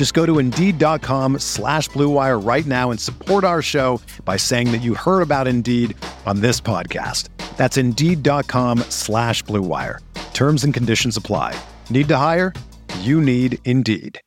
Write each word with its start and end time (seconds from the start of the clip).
Just 0.00 0.14
go 0.14 0.24
to 0.24 0.38
Indeed.com 0.38 1.40
slash 1.40 1.90
BlueWire 1.90 2.42
right 2.42 2.64
now 2.64 2.90
and 2.90 2.98
support 2.98 3.44
our 3.44 3.60
show 3.60 4.00
by 4.24 4.38
saying 4.38 4.72
that 4.72 4.80
you 4.80 4.94
heard 4.94 5.20
about 5.20 5.46
Indeed 5.46 5.94
on 6.24 6.40
this 6.40 6.58
podcast. 6.58 7.28
That's 7.58 7.76
Indeed.com 7.76 8.78
slash 8.88 9.44
BlueWire. 9.44 9.98
Terms 10.32 10.64
and 10.64 10.72
conditions 10.72 11.18
apply. 11.18 11.54
Need 11.90 12.08
to 12.08 12.16
hire? 12.16 12.54
You 13.00 13.20
need 13.20 13.58
Indeed. 13.66 14.18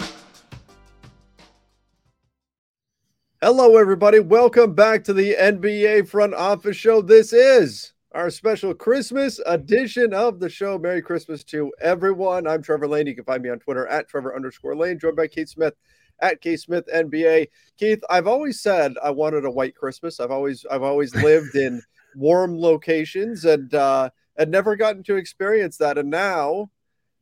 Hello, 3.41 3.75
everybody. 3.75 4.19
Welcome 4.19 4.75
back 4.75 5.03
to 5.05 5.13
the 5.13 5.33
NBA 5.33 6.07
Front 6.07 6.35
Office 6.35 6.77
Show. 6.77 7.01
This 7.01 7.33
is 7.33 7.93
our 8.13 8.29
special 8.29 8.73
Christmas 8.75 9.39
edition 9.45 10.13
of 10.13 10.39
the 10.39 10.49
show. 10.49 10.77
Merry 10.77 11.01
Christmas 11.01 11.43
to 11.45 11.73
everyone. 11.81 12.45
I'm 12.45 12.61
Trevor 12.61 12.87
Lane. 12.87 13.07
You 13.07 13.15
can 13.15 13.23
find 13.23 13.41
me 13.41 13.49
on 13.49 13.59
Twitter 13.59 13.87
at 13.87 14.07
Trevor 14.07 14.35
underscore 14.35 14.75
Lane, 14.75 14.99
joined 14.99 15.15
by 15.15 15.27
Keith 15.27 15.49
Smith 15.49 15.73
at 16.21 16.39
Keith 16.39 16.59
Smith 16.59 16.87
NBA. 16.93 17.47
Keith, 17.77 18.03
I've 18.09 18.27
always 18.27 18.61
said 18.61 18.93
I 19.03 19.09
wanted 19.09 19.45
a 19.45 19.51
white 19.51 19.75
Christmas. 19.75 20.19
I've 20.19 20.31
always 20.31 20.63
I've 20.69 20.83
always 20.83 21.15
lived 21.23 21.55
in 21.55 21.81
warm 22.15 22.59
locations 22.59 23.45
and 23.45 23.73
uh 23.73 24.09
had 24.37 24.49
never 24.49 24.75
gotten 24.75 25.03
to 25.03 25.15
experience 25.15 25.77
that. 25.77 25.97
And 25.97 26.11
now, 26.11 26.69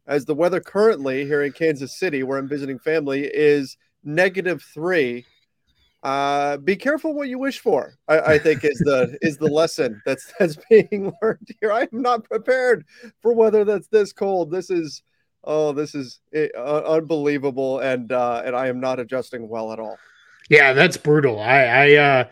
as 0.08 0.26
the 0.26 0.36
weather 0.36 0.60
currently 0.60 1.26
here 1.26 1.44
in 1.44 1.54
Kansas 1.54 1.98
City, 1.98 2.24
where 2.24 2.38
I'm 2.38 2.50
visiting 2.50 2.80
family, 2.80 3.30
is 3.34 3.78
negative 4.04 4.62
three 4.74 5.26
uh, 6.04 6.58
be 6.58 6.76
careful 6.76 7.14
what 7.14 7.28
you 7.30 7.38
wish 7.38 7.60
for. 7.60 7.94
I, 8.08 8.20
I 8.20 8.40
think 8.40 8.64
is 8.64 8.80
the 8.80 9.18
is 9.22 9.38
the 9.38 9.48
lesson 9.48 10.02
that's 10.06 10.34
that's 10.40 10.58
being 10.70 11.14
learned 11.22 11.48
here. 11.60 11.72
I 11.72 11.82
am 11.82 12.02
not 12.02 12.24
prepared 12.24 12.86
for 13.22 13.34
weather 13.34 13.64
that's 13.64 13.88
this 13.88 14.12
cold. 14.12 14.52
This 14.52 14.70
is 14.70 15.04
oh, 15.44 15.74
this 15.74 15.94
is 15.94 16.20
uh, 16.36 16.84
unbelievable, 16.86 17.80
and 17.80 18.12
uh, 18.12 18.42
and 18.46 18.56
I 18.56 18.68
am 18.68 18.80
not 18.80 19.00
adjusting 19.00 19.48
well 19.48 19.72
at 19.72 19.80
all. 19.80 19.98
Yeah, 20.50 20.74
that's 20.74 20.98
brutal. 20.98 21.40
I 21.40 21.64
I 21.64 21.94
uh, 21.96 22.24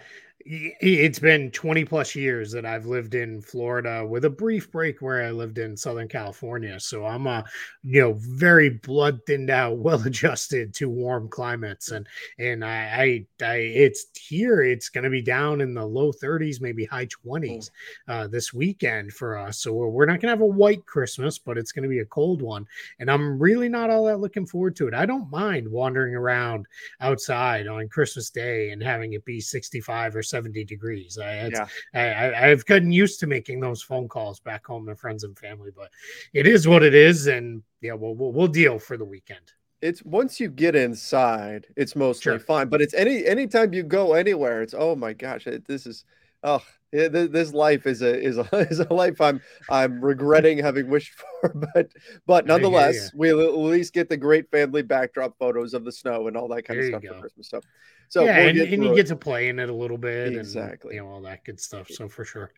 it's 0.45 1.20
been 1.20 1.52
20 1.52 1.84
plus 1.86 2.16
years 2.16 2.52
that 2.52 2.66
I've 2.66 2.86
lived 2.86 3.14
in 3.14 3.42
Florida 3.42 4.06
with 4.06 4.23
a 4.23 4.30
brief 4.30 4.72
break 4.72 5.02
where 5.02 5.23
I 5.23 5.32
lived 5.32 5.58
in 5.58 5.76
Southern 5.76 6.08
California. 6.08 6.80
So 6.80 7.06
I'm 7.06 7.28
uh, 7.28 7.44
you 7.84 8.02
know, 8.02 8.14
very 8.18 8.70
blood 8.70 9.20
thinned 9.28 9.50
out, 9.50 9.78
well 9.80 10.02
adjusted 10.06 10.73
to 10.76 10.90
warm 10.90 11.28
climates. 11.28 11.92
And 11.92 12.08
and 12.38 12.64
I 12.64 13.26
I, 13.42 13.45
I 13.45 13.55
it's 13.55 14.08
here, 14.17 14.61
it's 14.61 14.89
gonna 14.89 15.10
be 15.10 15.22
down 15.22 15.61
in 15.61 15.73
the 15.73 15.86
low 15.86 16.11
30s, 16.14 16.61
maybe 16.61 16.86
high 16.86 17.08
20s 17.08 17.70
uh, 18.08 18.28
this 18.28 18.54
weekend 18.54 19.11
for 19.11 19.38
us. 19.38 19.60
So 19.60 19.73
we're, 19.73 19.89
we're 19.89 20.05
not 20.05 20.22
gonna 20.22 20.32
have 20.32 20.42
a 20.42 20.45
white 20.45 20.86
Christmas, 20.86 21.38
but 21.38 21.58
it's 21.58 21.73
gonna 21.73 21.89
be 21.89 21.99
a 21.99 22.05
cold 22.05 22.42
one. 22.42 22.66
And 22.99 23.11
I'm 23.11 23.38
really 23.39 23.67
not 23.67 23.89
all 23.89 24.05
that 24.05 24.20
looking 24.20 24.45
forward 24.45 24.76
to 24.78 24.88
it. 24.88 24.94
I 24.94 25.05
don't 25.05 25.30
mind 25.30 25.70
wandering 25.70 26.16
around 26.16 26.66
outside 27.02 27.67
on 27.67 27.89
Christmas 27.89 28.30
Day 28.30 28.72
and 28.72 28.82
having 28.82 29.14
it 29.14 29.26
be 29.26 29.42
65 29.42 30.16
or 30.16 30.23
70 30.30 30.60
70 30.60 30.66
degrees. 30.66 31.17
I, 31.17 31.48
yeah. 31.48 31.67
I, 31.94 32.48
have 32.48 32.66
gotten 32.66 32.92
used 32.92 33.20
to 33.20 33.28
making 33.28 33.60
those 33.60 33.82
phone 33.82 34.08
calls 34.08 34.40
back 34.40 34.66
home 34.66 34.88
to 34.88 34.95
friends 34.95 35.23
and 35.23 35.38
family, 35.38 35.72
but 35.76 35.90
it 36.34 36.48
is 36.48 36.67
what 36.67 36.84
it 36.84 36.95
is. 36.95 37.28
And 37.28 37.64
yeah, 37.82 37.94
we'll, 37.94 38.16
we'll, 38.16 38.32
we'll 38.32 38.48
deal 38.48 38.80
for 38.80 38.98
the 38.98 39.06
weekend. 39.06 39.52
It's 39.82 40.04
once 40.04 40.40
you 40.40 40.50
get 40.50 40.76
inside, 40.76 41.67
it's 41.78 41.95
mostly 41.95 42.32
sure. 42.32 42.40
fine. 42.40 42.67
But 42.67 42.82
it's 42.82 42.94
any 42.94 43.26
anytime 43.26 43.73
you 43.73 43.84
go 43.84 44.14
anywhere, 44.14 44.62
it's 44.62 44.73
oh 44.78 44.94
my 44.94 45.14
gosh, 45.14 45.48
it, 45.48 45.66
this 45.66 45.86
is 45.86 46.04
oh 46.44 46.64
this 46.92 47.54
life 47.54 47.86
is 47.86 48.02
a 48.02 48.20
is 48.20 48.38
a 48.38 48.48
is 48.70 48.80
a 48.80 48.94
life 48.94 49.22
I'm 49.22 49.42
I'm 49.70 50.04
regretting 50.04 50.58
having 50.58 50.89
wished 50.89 51.14
for, 51.42 51.50
but 51.73 51.92
but 52.26 52.45
nonetheless, 52.45 53.11
we'll 53.14 53.42
at 53.42 53.55
least 53.58 53.94
get 53.94 54.10
the 54.10 54.17
great 54.17 54.49
family 54.49 54.82
backdrop 54.82 55.38
photos 55.38 55.73
of 55.73 55.86
the 55.86 55.92
snow 55.92 56.28
and 56.28 56.36
all 56.36 56.48
that 56.49 56.64
kind 56.64 56.80
there 56.80 56.95
of 56.95 57.02
stuff 57.04 57.16
for 57.16 57.22
Christmas 57.22 57.48
stuff. 57.48 57.64
So 58.10 58.23
yeah, 58.23 58.38
we'll 58.38 58.49
and, 58.49 58.60
and 58.60 58.83
you 58.83 58.95
get 58.95 59.08
to 59.08 59.16
play 59.16 59.49
in 59.49 59.60
it 59.60 59.70
a 59.70 59.73
little 59.73 59.98
bit, 59.98 60.36
exactly, 60.36 60.98
and, 60.98 61.05
you 61.05 61.10
know 61.10 61.16
all 61.16 61.22
that 61.22 61.44
good 61.44 61.60
stuff. 61.60 61.89
So 61.89 62.08
for 62.08 62.26
sure, 62.26 62.52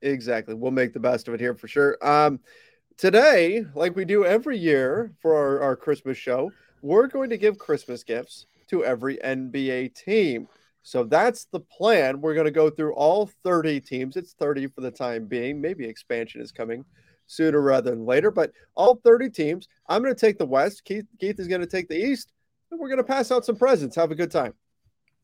exactly, 0.00 0.54
we'll 0.54 0.70
make 0.70 0.94
the 0.94 1.00
best 1.00 1.28
of 1.28 1.34
it 1.34 1.40
here 1.40 1.54
for 1.54 1.68
sure. 1.68 1.98
Um, 2.00 2.40
today, 2.96 3.66
like 3.74 3.94
we 3.94 4.06
do 4.06 4.24
every 4.24 4.56
year 4.56 5.12
for 5.20 5.36
our, 5.36 5.60
our 5.60 5.76
Christmas 5.76 6.16
show, 6.16 6.50
we're 6.80 7.08
going 7.08 7.28
to 7.28 7.36
give 7.36 7.58
Christmas 7.58 8.02
gifts 8.02 8.46
to 8.68 8.84
every 8.84 9.18
NBA 9.18 9.94
team. 9.94 10.48
So 10.82 11.04
that's 11.04 11.46
the 11.46 11.60
plan. 11.60 12.20
We're 12.20 12.34
going 12.34 12.46
to 12.46 12.50
go 12.50 12.70
through 12.70 12.94
all 12.94 13.30
30 13.44 13.80
teams. 13.80 14.16
It's 14.16 14.32
30 14.34 14.68
for 14.68 14.80
the 14.80 14.90
time 14.90 15.26
being. 15.26 15.60
Maybe 15.60 15.84
expansion 15.84 16.40
is 16.40 16.52
coming 16.52 16.84
sooner 17.26 17.60
rather 17.60 17.90
than 17.90 18.04
later, 18.04 18.30
but 18.30 18.52
all 18.74 19.00
30 19.04 19.30
teams. 19.30 19.68
I'm 19.88 20.02
going 20.02 20.14
to 20.14 20.20
take 20.20 20.38
the 20.38 20.46
West. 20.46 20.84
Keith, 20.84 21.06
Keith 21.20 21.38
is 21.38 21.46
going 21.46 21.60
to 21.60 21.66
take 21.66 21.88
the 21.88 21.98
East. 21.98 22.32
And 22.70 22.80
we're 22.80 22.88
going 22.88 22.98
to 22.98 23.04
pass 23.04 23.30
out 23.30 23.44
some 23.44 23.56
presents. 23.56 23.96
Have 23.96 24.10
a 24.10 24.16
good 24.16 24.30
time. 24.30 24.54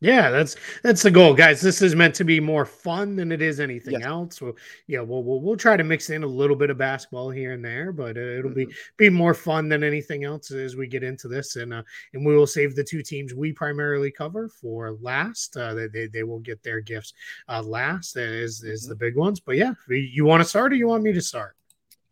Yeah, 0.00 0.30
that's 0.30 0.56
that's 0.82 1.02
the 1.02 1.10
goal, 1.10 1.32
guys. 1.32 1.62
This 1.62 1.80
is 1.80 1.94
meant 1.94 2.14
to 2.16 2.24
be 2.24 2.38
more 2.38 2.66
fun 2.66 3.16
than 3.16 3.32
it 3.32 3.40
is 3.40 3.60
anything 3.60 3.94
yes. 3.94 4.04
else. 4.04 4.36
So 4.36 4.54
yeah, 4.86 5.00
we'll, 5.00 5.22
we'll 5.22 5.40
we'll 5.40 5.56
try 5.56 5.74
to 5.74 5.84
mix 5.84 6.10
in 6.10 6.22
a 6.22 6.26
little 6.26 6.54
bit 6.54 6.68
of 6.68 6.76
basketball 6.76 7.30
here 7.30 7.52
and 7.52 7.64
there, 7.64 7.92
but 7.92 8.18
uh, 8.18 8.20
it'll 8.20 8.50
mm-hmm. 8.50 8.68
be 8.68 8.74
be 8.98 9.08
more 9.08 9.32
fun 9.32 9.70
than 9.70 9.82
anything 9.82 10.24
else 10.24 10.50
as 10.50 10.76
we 10.76 10.86
get 10.86 11.02
into 11.02 11.28
this, 11.28 11.56
and 11.56 11.72
uh, 11.72 11.82
and 12.12 12.26
we 12.26 12.36
will 12.36 12.46
save 12.46 12.76
the 12.76 12.84
two 12.84 13.02
teams 13.02 13.32
we 13.32 13.52
primarily 13.52 14.10
cover 14.10 14.50
for 14.50 14.98
last. 15.00 15.56
Uh, 15.56 15.72
they, 15.72 15.86
they, 15.86 16.06
they 16.08 16.22
will 16.24 16.40
get 16.40 16.62
their 16.62 16.80
gifts 16.80 17.14
uh, 17.48 17.62
last 17.62 18.18
is 18.18 18.62
is 18.62 18.82
mm-hmm. 18.82 18.90
the 18.90 18.96
big 18.96 19.16
ones. 19.16 19.40
But 19.40 19.56
yeah, 19.56 19.72
you 19.88 20.26
want 20.26 20.42
to 20.42 20.48
start 20.48 20.74
or 20.74 20.76
you 20.76 20.88
want 20.88 21.04
me 21.04 21.14
to 21.14 21.22
start? 21.22 21.56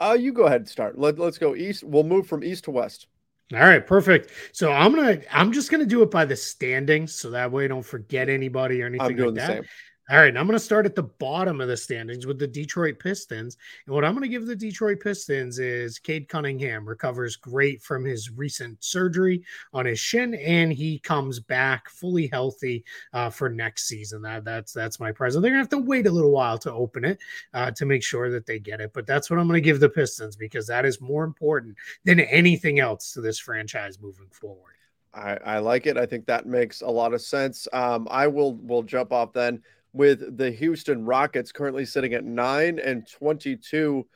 Uh, 0.01 0.17
you 0.19 0.33
go 0.33 0.45
ahead 0.47 0.63
and 0.63 0.69
start. 0.69 0.99
Let, 0.99 1.19
let's 1.19 1.39
go 1.39 1.55
east. 1.55 1.85
We'll 1.85 2.03
move 2.03 2.27
from 2.27 2.43
east 2.43 2.65
to 2.65 2.71
west. 2.71 3.09
All 3.53 3.61
right, 3.61 3.87
perfect. 3.87 4.31
So 4.53 4.73
I'm 4.73 4.95
gonna 4.95 5.21
I'm 5.31 5.53
just 5.53 5.71
gonna 5.71 5.87
do 5.87 6.03
it 6.03 6.11
by 6.11 6.25
the 6.25 6.37
standings, 6.37 7.15
so 7.15 7.31
that 7.31 7.53
way 7.53 7.65
I 7.65 7.69
don't 7.69 7.83
forget 7.83 8.29
anybody 8.29 8.83
or 8.83 8.87
anything 8.87 9.17
like 9.19 9.35
that. 9.35 9.49
Same. 9.49 9.65
All 10.11 10.19
right, 10.19 10.37
I'm 10.37 10.47
going 10.47 10.59
to 10.59 10.63
start 10.63 10.85
at 10.85 10.95
the 10.95 11.05
bottom 11.05 11.63
of 11.63 11.69
the 11.69 11.79
standings 11.79 12.27
with 12.27 12.39
the 12.39 12.47
Detroit 12.47 12.99
Pistons. 12.99 13.57
And 13.87 13.95
what 13.95 14.05
I'm 14.05 14.13
going 14.13 14.21
to 14.21 14.29
give 14.29 14.45
the 14.45 14.55
Detroit 14.55 15.01
Pistons 15.01 15.59
is 15.59 15.99
Cade 15.99 16.29
Cunningham 16.29 16.87
recovers 16.87 17.37
great 17.37 17.83
from 17.83 18.05
his 18.05 18.31
recent 18.31 18.85
surgery 18.85 19.43
on 19.73 19.87
his 19.87 19.99
shin, 19.99 20.35
and 20.35 20.71
he 20.71 20.99
comes 20.99 21.41
back 21.41 21.89
fully 21.89 22.27
healthy 22.27 22.85
uh, 23.15 23.31
for 23.31 23.49
next 23.49 23.89
season. 23.89 24.21
That 24.21 24.45
that's 24.45 24.75
that's 24.75 25.01
my 25.01 25.11
present. 25.11 25.41
They're 25.41 25.53
going 25.53 25.67
to 25.67 25.75
have 25.75 25.83
to 25.83 25.89
wait 25.89 26.07
a 26.07 26.11
little 26.11 26.33
while 26.33 26.59
to 26.59 26.73
open 26.73 27.07
it 27.07 27.19
uh, 27.55 27.71
to 27.71 27.87
make 27.87 28.03
sure 28.03 28.31
that 28.31 28.45
they 28.45 28.59
get 28.59 28.83
it, 28.83 28.93
but 28.93 29.07
that's 29.07 29.31
what 29.31 29.39
I'm 29.39 29.49
going 29.49 29.57
to 29.57 29.67
give 29.67 29.81
the 29.81 29.89
Pistons 29.89 30.37
because 30.37 30.67
that 30.67 30.85
is 30.85 31.01
more 31.01 31.25
important 31.25 31.77
than 32.05 32.21
anything 32.21 32.79
else 32.79 33.15
to 33.15 33.23
this 33.23 33.39
franchise 33.39 33.99
moving 33.99 34.29
forward. 34.29 34.75
I, 35.15 35.39
I 35.45 35.59
like 35.61 35.87
it. 35.87 35.97
I 35.97 36.05
think 36.05 36.27
that 36.27 36.45
makes 36.45 36.83
a 36.83 36.91
lot 36.91 37.15
of 37.15 37.23
sense. 37.23 37.67
Um, 37.73 38.07
I 38.11 38.27
will 38.27 38.57
will 38.57 38.83
jump 38.83 39.11
off 39.11 39.33
then 39.33 39.63
with 39.95 40.37
the 40.37 40.51
Houston 40.51 41.07
Rockets 41.07 41.53
currently 41.53 41.87
sitting 41.87 42.13
at 42.13 42.25
9 42.25 42.79
and 42.81 43.09
22 43.09 44.07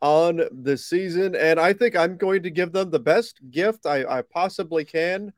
on 0.00 0.40
the 0.50 0.76
season. 0.76 1.36
And 1.36 1.60
I 1.60 1.74
think 1.74 1.94
I'm 1.94 2.16
going 2.16 2.42
to 2.42 2.50
give 2.50 2.72
them 2.72 2.90
the 2.90 2.98
best 2.98 3.38
gift 3.50 3.86
I, 3.86 4.04
I 4.04 4.22
possibly 4.22 4.84
can. 4.84 5.32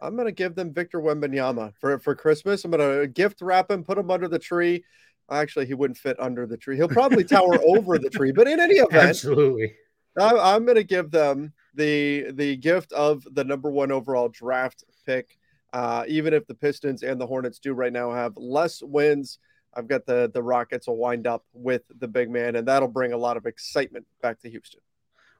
I'm 0.00 0.14
going 0.14 0.26
to 0.26 0.32
give 0.32 0.54
them 0.54 0.72
Victor 0.72 1.00
Wembanyama 1.00 1.74
for, 1.80 1.98
for 1.98 2.14
Christmas. 2.14 2.64
I'm 2.64 2.70
going 2.70 3.00
to 3.00 3.06
gift 3.08 3.42
wrap 3.42 3.70
him, 3.70 3.84
put 3.84 3.98
him 3.98 4.10
under 4.10 4.28
the 4.28 4.38
tree. 4.38 4.84
Actually, 5.30 5.66
he 5.66 5.74
wouldn't 5.74 5.98
fit 5.98 6.18
under 6.20 6.46
the 6.46 6.56
tree. 6.56 6.76
He'll 6.76 6.88
probably 6.88 7.24
tower 7.24 7.58
over 7.66 7.98
the 7.98 8.10
tree. 8.10 8.32
But 8.32 8.48
in 8.48 8.60
any 8.60 8.74
event, 8.74 9.10
absolutely, 9.10 9.74
I, 10.20 10.54
I'm 10.54 10.64
going 10.64 10.76
to 10.76 10.84
give 10.84 11.10
them 11.10 11.52
the 11.74 12.32
the 12.32 12.56
gift 12.56 12.92
of 12.92 13.26
the 13.32 13.44
number 13.44 13.70
one 13.70 13.90
overall 13.90 14.28
draft 14.28 14.84
pick 15.06 15.38
uh, 15.72 16.04
even 16.08 16.34
if 16.34 16.46
the 16.46 16.54
Pistons 16.54 17.02
and 17.02 17.20
the 17.20 17.26
Hornets 17.26 17.58
do 17.58 17.72
right 17.72 17.92
now 17.92 18.12
have 18.12 18.32
less 18.36 18.82
wins 18.82 19.38
I've 19.74 19.88
got 19.88 20.06
the 20.06 20.30
the 20.32 20.42
Rockets 20.42 20.86
will 20.86 20.96
wind 20.96 21.26
up 21.26 21.44
with 21.52 21.82
the 21.98 22.08
big 22.08 22.30
man, 22.30 22.56
and 22.56 22.68
that'll 22.68 22.88
bring 22.88 23.12
a 23.12 23.16
lot 23.16 23.36
of 23.36 23.46
excitement 23.46 24.06
back 24.20 24.40
to 24.40 24.50
Houston. 24.50 24.80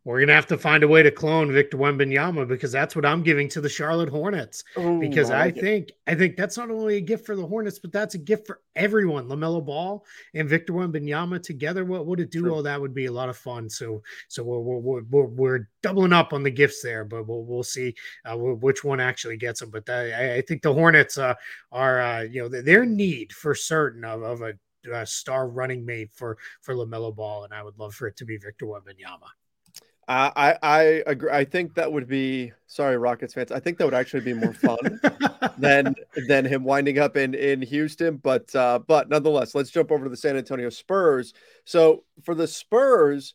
We're 0.05 0.19
gonna 0.19 0.35
have 0.35 0.47
to 0.49 0.59
find 0.59 0.83
a 0.83 0.89
way 0.89 1.05
to 1.05 1.13
clone 1.13 1.53
Victor 1.53 1.77
Wembanyama 1.77 2.49
because 2.49 2.73
that's 2.73 2.97
what 2.97 3.07
I'm 3.07 3.23
giving 3.23 3.49
to 3.51 3.61
the 3.61 3.69
Charlotte 3.69 4.09
Hornets. 4.09 4.65
Ooh, 4.77 4.99
because 4.99 5.31
I, 5.31 5.45
like 5.45 5.59
I 5.59 5.61
think 5.61 5.93
I 6.09 6.15
think 6.17 6.37
that's 6.37 6.57
not 6.57 6.71
only 6.71 6.97
a 6.97 7.01
gift 7.01 7.25
for 7.25 7.37
the 7.37 7.47
Hornets, 7.47 7.79
but 7.79 7.93
that's 7.93 8.17
a 8.17 8.19
gift 8.19 8.49
for 8.49 8.61
everyone. 8.75 9.29
LaMelo 9.29 9.65
Ball 9.65 10.05
and 10.35 10.49
Victor 10.49 10.73
Wembanyama 10.73 11.41
together. 11.41 11.85
What 11.85 12.07
would 12.07 12.19
it 12.19 12.33
do? 12.33 12.41
True. 12.43 12.57
Oh, 12.57 12.63
that 12.63 12.81
would 12.81 12.95
be 12.95 13.07
a 13.07 13.13
lot 13.13 13.29
of 13.29 13.37
fun. 13.37 13.71
So 13.71 14.03
so 14.27 14.43
we're 14.43 14.59
we're, 14.59 15.03
we're, 15.03 15.25
we're 15.25 15.69
doubling 15.83 16.13
up 16.13 16.33
on 16.33 16.43
the 16.43 16.51
gifts 16.51 16.83
there, 16.83 17.05
but 17.05 17.29
we'll 17.29 17.45
we'll 17.45 17.63
see 17.63 17.95
uh, 18.25 18.37
which 18.37 18.83
one 18.83 18.99
actually 18.99 19.37
gets 19.37 19.61
them. 19.61 19.71
But 19.71 19.89
I, 19.89 20.39
I 20.39 20.41
think 20.41 20.63
the 20.63 20.75
Hornets 20.75 21.17
uh, 21.17 21.35
are 21.71 22.01
uh, 22.01 22.23
you 22.23 22.43
know 22.43 22.49
their 22.49 22.85
need 22.85 23.33
for 23.33 23.55
certain 23.55 24.05
of, 24.05 24.23
of 24.23 24.43
a, 24.43 24.55
a 24.93 25.07
star 25.07 25.49
running 25.49 25.87
mate 25.87 26.11
for 26.13 26.39
for 26.61 26.75
LaMelo 26.75 27.15
Ball, 27.15 27.45
and 27.45 27.55
I 27.55 27.63
would 27.63 27.79
love 27.79 27.95
for 27.95 28.09
it 28.09 28.17
to 28.17 28.25
be 28.25 28.37
Victor 28.37 28.67
Wembanyama. 28.67 29.29
I 30.09 30.57
I 30.63 30.83
agree. 31.07 31.31
I 31.31 31.45
think 31.45 31.75
that 31.75 31.93
would 31.93 32.09
be 32.09 32.53
sorry, 32.67 32.99
Rockets 32.99 33.35
fans. 33.35 33.53
I 33.53 33.61
think 33.61 33.79
that 33.79 33.85
would 33.85 33.95
actually 33.95 34.23
be 34.23 34.35
more 34.35 34.53
fun 34.53 35.01
than 35.59 35.95
than 36.29 36.45
him 36.45 36.65
winding 36.65 36.99
up 36.99 37.17
in 37.17 37.35
in 37.35 37.63
Houston. 37.63 38.17
But 38.17 38.55
uh, 38.55 38.81
but 38.81 39.09
nonetheless, 39.09 39.55
let's 39.55 39.71
jump 39.71 39.93
over 39.93 40.05
to 40.05 40.11
the 40.11 40.17
San 40.17 40.37
Antonio 40.37 40.71
Spurs. 40.71 41.35
So 41.65 42.05
for 42.25 42.35
the 42.35 42.49
Spurs, 42.49 43.35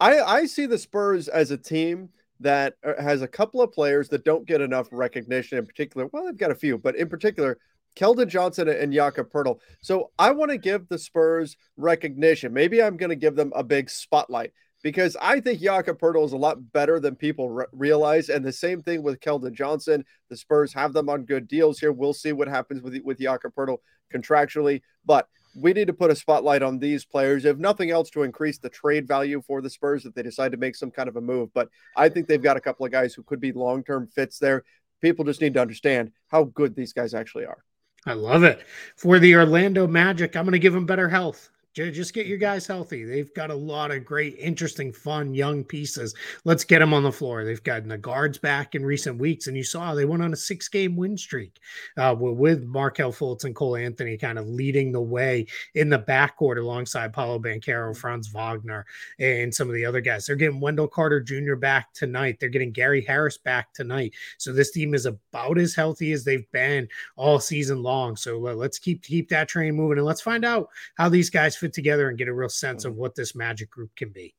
I 0.00 0.20
I 0.20 0.46
see 0.46 0.66
the 0.66 0.78
Spurs 0.78 1.28
as 1.28 1.50
a 1.52 1.56
team 1.56 2.08
that 2.40 2.74
uh, 2.84 3.00
has 3.00 3.22
a 3.22 3.28
couple 3.28 3.62
of 3.62 3.72
players 3.72 4.08
that 4.08 4.24
don't 4.24 4.46
get 4.46 4.60
enough 4.60 4.88
recognition. 4.90 5.58
In 5.58 5.66
particular, 5.66 6.08
well, 6.12 6.24
they've 6.24 6.36
got 6.36 6.50
a 6.50 6.56
few, 6.56 6.78
but 6.78 6.96
in 6.96 7.08
particular, 7.08 7.58
Keldon 7.94 8.28
Johnson 8.28 8.68
and 8.68 8.92
Jakob 8.92 9.30
Poeltl. 9.30 9.60
So 9.82 10.10
I 10.18 10.32
want 10.32 10.50
to 10.50 10.58
give 10.58 10.88
the 10.88 10.98
Spurs 10.98 11.56
recognition. 11.76 12.52
Maybe 12.52 12.82
I'm 12.82 12.96
going 12.96 13.10
to 13.10 13.16
give 13.16 13.36
them 13.36 13.52
a 13.54 13.62
big 13.62 13.88
spotlight 13.88 14.52
because 14.82 15.16
I 15.20 15.40
think 15.40 15.60
Jakob 15.60 15.98
Poeltl 15.98 16.24
is 16.24 16.32
a 16.32 16.36
lot 16.36 16.72
better 16.72 17.00
than 17.00 17.14
people 17.14 17.48
re- 17.48 17.66
realize. 17.72 18.28
And 18.28 18.44
the 18.44 18.52
same 18.52 18.82
thing 18.82 19.02
with 19.02 19.20
Keldon 19.20 19.52
Johnson. 19.52 20.04
The 20.28 20.36
Spurs 20.36 20.72
have 20.74 20.92
them 20.92 21.08
on 21.08 21.24
good 21.24 21.48
deals 21.48 21.78
here. 21.78 21.92
We'll 21.92 22.12
see 22.12 22.32
what 22.32 22.48
happens 22.48 22.82
with 22.82 22.98
with 23.04 23.18
Jakob 23.18 23.54
Poeltl 23.54 23.78
contractually, 24.12 24.82
but 25.04 25.28
we 25.54 25.72
need 25.72 25.86
to 25.86 25.92
put 25.92 26.10
a 26.10 26.16
spotlight 26.16 26.62
on 26.62 26.78
these 26.78 27.04
players, 27.04 27.44
if 27.44 27.58
nothing 27.58 27.90
else, 27.90 28.10
to 28.10 28.22
increase 28.22 28.58
the 28.58 28.70
trade 28.70 29.06
value 29.06 29.42
for 29.46 29.60
the 29.60 29.70
Spurs 29.70 30.06
if 30.06 30.14
they 30.14 30.22
decide 30.22 30.52
to 30.52 30.58
make 30.58 30.74
some 30.74 30.90
kind 30.90 31.08
of 31.08 31.16
a 31.16 31.20
move. 31.20 31.52
But 31.52 31.68
I 31.96 32.08
think 32.08 32.26
they've 32.26 32.42
got 32.42 32.56
a 32.56 32.60
couple 32.60 32.86
of 32.86 32.92
guys 32.92 33.14
who 33.14 33.22
could 33.22 33.40
be 33.40 33.52
long 33.52 33.84
term 33.84 34.06
fits 34.06 34.38
there. 34.38 34.64
People 35.00 35.24
just 35.24 35.40
need 35.40 35.54
to 35.54 35.60
understand 35.60 36.12
how 36.28 36.44
good 36.44 36.74
these 36.74 36.92
guys 36.92 37.12
actually 37.12 37.44
are. 37.44 37.64
I 38.06 38.14
love 38.14 38.44
it. 38.44 38.64
For 38.96 39.18
the 39.18 39.36
Orlando 39.36 39.86
Magic, 39.86 40.36
I'm 40.36 40.44
going 40.44 40.52
to 40.52 40.58
give 40.58 40.72
them 40.72 40.86
better 40.86 41.08
health 41.08 41.50
just 41.74 42.12
get 42.12 42.26
your 42.26 42.38
guys 42.38 42.66
healthy. 42.66 43.04
They've 43.04 43.32
got 43.34 43.50
a 43.50 43.54
lot 43.54 43.90
of 43.90 44.04
great, 44.04 44.36
interesting, 44.38 44.92
fun 44.92 45.34
young 45.34 45.64
pieces. 45.64 46.14
Let's 46.44 46.64
get 46.64 46.80
them 46.80 46.92
on 46.92 47.02
the 47.02 47.12
floor. 47.12 47.44
They've 47.44 47.62
gotten 47.62 47.88
the 47.88 47.96
guards 47.96 48.36
back 48.36 48.74
in 48.74 48.84
recent 48.84 49.18
weeks, 49.18 49.46
and 49.46 49.56
you 49.56 49.64
saw 49.64 49.94
they 49.94 50.04
went 50.04 50.22
on 50.22 50.34
a 50.34 50.36
six-game 50.36 50.96
win 50.96 51.16
streak 51.16 51.58
uh, 51.96 52.14
with 52.18 52.64
Markelle 52.64 53.12
Fultz 53.12 53.44
and 53.44 53.54
Cole 53.54 53.76
Anthony 53.76 54.18
kind 54.18 54.38
of 54.38 54.46
leading 54.46 54.92
the 54.92 55.00
way 55.00 55.46
in 55.74 55.88
the 55.88 55.98
backcourt 55.98 56.58
alongside 56.58 57.12
Paolo 57.12 57.38
Banchero, 57.38 57.96
Franz 57.96 58.28
Wagner, 58.28 58.84
and 59.18 59.54
some 59.54 59.68
of 59.68 59.74
the 59.74 59.86
other 59.86 60.02
guys. 60.02 60.26
They're 60.26 60.36
getting 60.36 60.60
Wendell 60.60 60.88
Carter 60.88 61.20
Jr. 61.20 61.54
back 61.54 61.94
tonight. 61.94 62.36
They're 62.38 62.50
getting 62.50 62.72
Gary 62.72 63.02
Harris 63.02 63.38
back 63.38 63.72
tonight. 63.72 64.12
So 64.36 64.52
this 64.52 64.72
team 64.72 64.94
is 64.94 65.06
about 65.06 65.58
as 65.58 65.74
healthy 65.74 66.12
as 66.12 66.24
they've 66.24 66.50
been 66.52 66.86
all 67.16 67.40
season 67.40 67.82
long. 67.82 68.16
So 68.16 68.38
let's 68.38 68.78
keep 68.78 69.02
keep 69.02 69.30
that 69.30 69.48
train 69.48 69.74
moving, 69.74 69.96
and 69.96 70.06
let's 70.06 70.20
find 70.20 70.44
out 70.44 70.68
how 70.96 71.08
these 71.08 71.30
guys 71.30 71.56
fit 71.62 71.72
together 71.72 72.08
and 72.08 72.18
get 72.18 72.28
a 72.28 72.34
real 72.34 72.48
sense 72.48 72.84
of 72.84 72.92
mm-hmm. 72.92 73.00
what 73.00 73.14
this 73.14 73.34
Magic 73.34 73.70
group 73.70 73.94
can 73.96 74.10
be. 74.10 74.34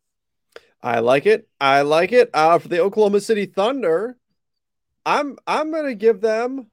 I 0.81 0.99
like 0.99 1.25
it. 1.25 1.47
I 1.61 1.81
like 1.81 2.11
it. 2.11 2.29
Uh, 2.33 2.59
for 2.59 2.67
the 2.67 2.81
Oklahoma 2.81 3.21
City 3.21 3.45
Thunder, 3.45 4.17
I'm 5.05 5.37
I'm 5.47 5.71
gonna 5.71 5.95
give 5.95 6.19
them 6.19 6.69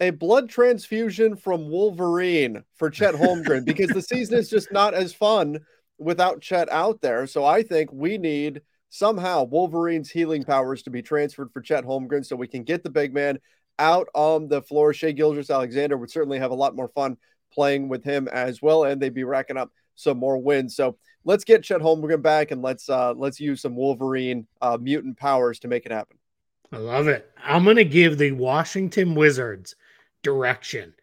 a 0.00 0.10
blood 0.10 0.48
transfusion 0.48 1.36
from 1.36 1.70
Wolverine 1.70 2.64
for 2.74 2.90
Chet 2.90 3.14
Holmgren 3.14 3.64
because 3.64 3.90
the 3.90 4.02
season 4.02 4.38
is 4.38 4.50
just 4.50 4.72
not 4.72 4.92
as 4.92 5.14
fun 5.14 5.60
without 5.98 6.40
Chet 6.40 6.70
out 6.70 7.00
there. 7.00 7.26
So 7.26 7.44
I 7.44 7.62
think 7.62 7.92
we 7.92 8.18
need 8.18 8.62
somehow 8.90 9.44
Wolverine's 9.44 10.10
healing 10.10 10.42
powers 10.42 10.82
to 10.82 10.90
be 10.90 11.02
transferred 11.02 11.52
for 11.52 11.60
Chet 11.60 11.84
Holmgren 11.84 12.26
so 12.26 12.36
we 12.36 12.48
can 12.48 12.64
get 12.64 12.82
the 12.82 12.90
big 12.90 13.14
man 13.14 13.38
out 13.78 14.08
on 14.14 14.48
the 14.48 14.62
floor. 14.62 14.92
Shai 14.92 15.12
Gilgeous-Alexander 15.12 15.96
would 15.96 16.10
certainly 16.10 16.38
have 16.38 16.50
a 16.50 16.56
lot 16.56 16.74
more 16.74 16.88
fun 16.88 17.16
playing 17.52 17.88
with 17.88 18.04
him 18.04 18.28
as 18.28 18.62
well, 18.62 18.84
and 18.84 19.00
they'd 19.00 19.14
be 19.14 19.24
racking 19.24 19.56
up 19.56 19.70
some 19.94 20.18
more 20.18 20.38
wins. 20.38 20.76
So 20.76 20.96
let's 21.24 21.44
get 21.44 21.62
Chet 21.62 21.80
Holmgren 21.80 22.22
back 22.22 22.50
and 22.50 22.62
let's 22.62 22.88
uh 22.88 23.12
let's 23.14 23.40
use 23.40 23.60
some 23.60 23.76
Wolverine 23.76 24.46
uh, 24.60 24.78
mutant 24.80 25.16
powers 25.16 25.58
to 25.60 25.68
make 25.68 25.86
it 25.86 25.92
happen. 25.92 26.16
I 26.72 26.78
love 26.78 27.08
it. 27.08 27.30
I'm 27.42 27.64
gonna 27.64 27.84
give 27.84 28.18
the 28.18 28.32
Washington 28.32 29.14
Wizards 29.14 29.74
direction. 30.22 30.94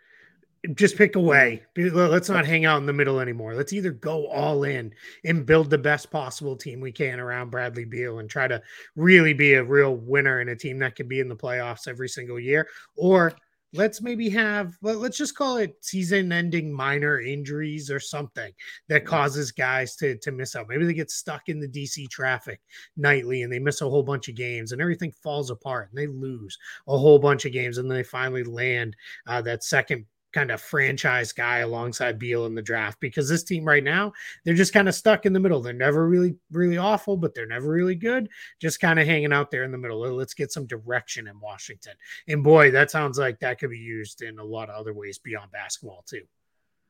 Just 0.74 0.98
pick 0.98 1.16
away. 1.16 1.62
Let's 1.78 2.30
not 2.30 2.46
hang 2.46 2.66
out 2.66 2.80
in 2.80 2.88
the 2.88 2.94
middle 2.94 3.20
anymore. 3.20 3.54
Let's 3.54 3.72
either 3.72 3.92
go 3.92 4.26
all 4.28 4.64
in 4.64 4.94
and 5.24 5.46
build 5.46 5.70
the 5.70 5.78
best 5.78 6.10
possible 6.10 6.56
team 6.56 6.82
we 6.82 6.92
can 6.92 7.20
around 7.20 7.52
Bradley 7.52 7.86
Beal 7.86 8.18
and 8.18 8.28
try 8.28 8.48
to 8.48 8.60
really 8.96 9.34
be 9.34 9.54
a 9.54 9.64
real 9.64 9.96
winner 9.96 10.40
and 10.40 10.50
a 10.50 10.56
team 10.56 10.80
that 10.80 10.96
can 10.96 11.08
be 11.08 11.20
in 11.20 11.30
the 11.30 11.36
playoffs 11.36 11.88
every 11.88 12.10
single 12.10 12.40
year, 12.40 12.68
or 12.96 13.32
let's 13.74 14.02
maybe 14.02 14.30
have 14.30 14.78
let's 14.82 15.18
just 15.18 15.36
call 15.36 15.58
it 15.58 15.76
season 15.82 16.32
ending 16.32 16.72
minor 16.72 17.20
injuries 17.20 17.92
or 17.92 18.00
something 18.00 18.52
that 18.88 19.06
causes 19.06 19.52
guys 19.52 19.96
to 19.98 20.18
to 20.20 20.32
miss 20.32 20.56
out. 20.56 20.68
Maybe 20.70 20.86
they 20.86 20.94
get 20.94 21.12
stuck 21.12 21.50
in 21.50 21.60
the 21.60 21.68
dc 21.68 22.10
traffic 22.10 22.62
nightly 22.96 23.42
and 23.42 23.52
they 23.52 23.60
miss 23.60 23.82
a 23.82 23.90
whole 23.90 24.04
bunch 24.04 24.30
of 24.30 24.36
games 24.36 24.72
and 24.72 24.82
everything 24.82 25.12
falls 25.12 25.50
apart 25.50 25.90
and 25.90 25.98
they 25.98 26.08
lose 26.08 26.58
a 26.88 26.98
whole 26.98 27.20
bunch 27.20 27.46
of 27.46 27.52
games 27.52 27.78
and 27.78 27.90
then 27.90 27.98
they 27.98 28.04
finally 28.04 28.44
land 28.44 28.96
uh, 29.28 29.42
that 29.42 29.64
second 29.64 30.06
kind 30.36 30.52
of 30.52 30.60
franchise 30.62 31.32
guy 31.32 31.60
alongside 31.60 32.20
Beal 32.20 32.46
in 32.46 32.56
the 32.56 32.62
draft 32.62 33.00
because 33.00 33.30
this 33.30 33.46
team 33.46 33.64
right 33.64 33.84
now, 33.84 34.12
they're 34.44 34.54
just 34.54 34.74
kind 34.74 34.90
of 34.90 34.94
stuck 34.94 35.26
in 35.26 35.32
the 35.32 35.40
middle. 35.40 35.62
They're 35.62 35.72
never 35.74 36.10
really, 36.10 36.36
really 36.52 36.78
awful, 36.78 37.16
but 37.16 37.34
they're 37.34 37.48
never 37.48 37.70
really 37.70 37.96
good. 37.96 38.28
Just 38.60 38.82
kind 38.82 39.00
of 39.00 39.08
hanging 39.08 39.32
out 39.32 39.50
there 39.50 39.64
in 39.64 39.72
the 39.72 39.78
middle. 39.78 40.00
Let's 40.14 40.34
get 40.34 40.52
some 40.52 40.68
direction 40.68 41.28
in 41.28 41.40
Washington. 41.40 41.94
And 42.28 42.44
boy, 42.44 42.70
that 42.72 42.92
sounds 42.92 43.18
like 43.18 43.40
that 43.40 43.60
could 43.60 43.70
be 43.70 43.78
used 43.78 44.22
in 44.22 44.38
a 44.38 44.44
lot 44.44 44.70
of 44.70 44.76
other 44.76 44.94
ways 44.94 45.18
beyond 45.18 45.52
basketball, 45.52 46.04
too. 46.06 46.24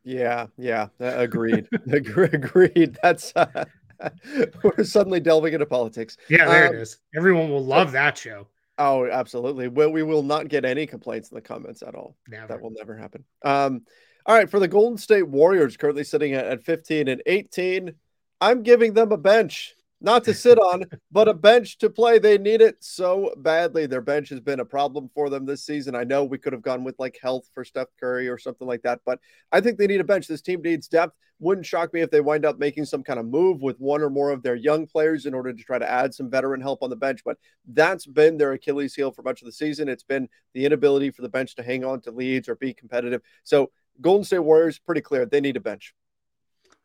Yeah, 0.04 0.48
yeah, 0.58 0.88
agreed. 1.00 1.68
agreed. 1.92 2.98
That's 3.04 3.32
uh, 3.36 3.66
we're 4.64 4.84
suddenly 4.84 5.20
delving 5.20 5.54
into 5.54 5.68
politics. 5.68 6.18
Yeah, 6.30 6.48
there 6.48 6.68
um, 6.70 6.76
it 6.76 6.82
is. 6.82 6.98
Everyone 7.16 7.52
will 7.52 7.64
love 7.64 7.92
that 7.92 8.18
show. 8.18 8.48
Oh, 8.78 9.06
absolutely. 9.10 9.68
Well, 9.68 9.92
we 9.92 10.04
will 10.04 10.24
not 10.24 10.50
get 10.50 10.66
any 10.66 10.86
complaints 10.86 11.30
in 11.32 11.36
the 11.36 11.42
comments 11.42 11.82
at 11.82 11.96
all. 11.96 12.18
Never. 12.28 12.48
That 12.48 12.62
will 12.62 12.72
never 12.72 12.98
happen. 12.98 13.24
Um, 13.44 13.82
all 14.26 14.36
right, 14.36 14.50
for 14.50 14.60
the 14.60 14.68
Golden 14.68 14.98
State 14.98 15.28
Warriors, 15.28 15.78
currently 15.78 16.04
sitting 16.04 16.34
at, 16.34 16.46
at 16.46 16.64
15 16.64 17.08
and 17.08 17.22
18, 17.26 17.94
I'm 18.42 18.64
giving 18.64 18.94
them 18.94 19.12
a 19.12 19.18
bench 19.18 19.76
not 20.06 20.24
to 20.24 20.34
sit 20.34 20.60
on, 20.60 20.86
but 21.12 21.28
a 21.28 21.34
bench 21.34 21.80
to 21.80 21.90
play. 21.90 22.20
They 22.20 22.38
need 22.38 22.62
it 22.62 22.78
so 22.80 23.34
badly. 23.38 23.88
Their 23.88 24.02
bench 24.02 24.30
has 24.30 24.40
been 24.40 24.60
a 24.60 24.66
problem 24.66 25.10
for 25.14 25.30
them 25.30 25.46
this 25.46 25.66
season. 25.66 25.96
I 25.96 26.04
know 26.04 26.24
we 26.24 26.38
could 26.38 26.54
have 26.54 26.62
gone 26.62 26.84
with 26.84 26.96
like 27.00 27.18
health 27.22 27.50
for 27.54 27.66
Steph 27.66 27.88
Curry 28.00 28.30
or 28.30 28.38
something 28.38 28.68
like 28.68 28.84
that, 28.84 29.02
but 29.06 29.20
I 29.52 29.60
think 29.60 29.78
they 29.78 29.88
need 29.88 30.00
a 30.00 30.06
bench. 30.06 30.28
This 30.28 30.42
team 30.42 30.62
needs 30.62 30.88
depth. 30.88 31.16
Wouldn't 31.40 31.66
shock 31.66 31.92
me 31.94 32.00
if 32.00 32.12
they 32.12 32.22
wind 32.22 32.46
up 32.46 32.60
making 32.60 32.86
some 32.86 33.04
kind 33.04 33.20
of 33.20 33.26
move 33.26 33.62
with 33.62 33.78
one 33.80 34.02
or 34.02 34.10
more 34.10 34.30
of 34.30 34.42
their 34.42 34.56
young 34.56 34.88
players 34.88 35.26
in 35.26 35.34
order 35.34 35.52
to 35.52 35.64
try 35.64 35.78
to 35.78 35.90
add 35.90 36.14
some 36.14 36.30
veteran 36.30 36.62
help 36.62 36.82
on 36.82 36.90
the 36.90 36.96
bench. 36.96 37.24
But 37.26 37.38
that's 37.68 38.06
been 38.06 38.38
their 38.38 38.54
Achilles 38.54 38.96
heel 38.96 39.12
for 39.12 39.24
much 39.24 39.42
of 39.42 39.48
the 39.48 39.52
season. 39.52 39.90
It's 39.90 40.04
been 40.04 40.30
the 40.54 40.66
inability 40.66 41.12
for 41.12 41.24
the 41.24 41.30
bench 41.30 41.56
to 41.56 41.64
hang 41.64 41.84
on 41.84 42.00
to 42.02 42.12
leads 42.12 42.48
or 42.48 42.56
be 42.56 42.74
competitive. 42.74 43.22
So 43.44 43.72
Golden 44.00 44.24
State 44.24 44.40
Warriors, 44.40 44.80
pretty 44.80 45.02
clear. 45.02 45.26
They 45.26 45.42
need 45.42 45.58
a 45.58 45.62
bench. 45.62 45.94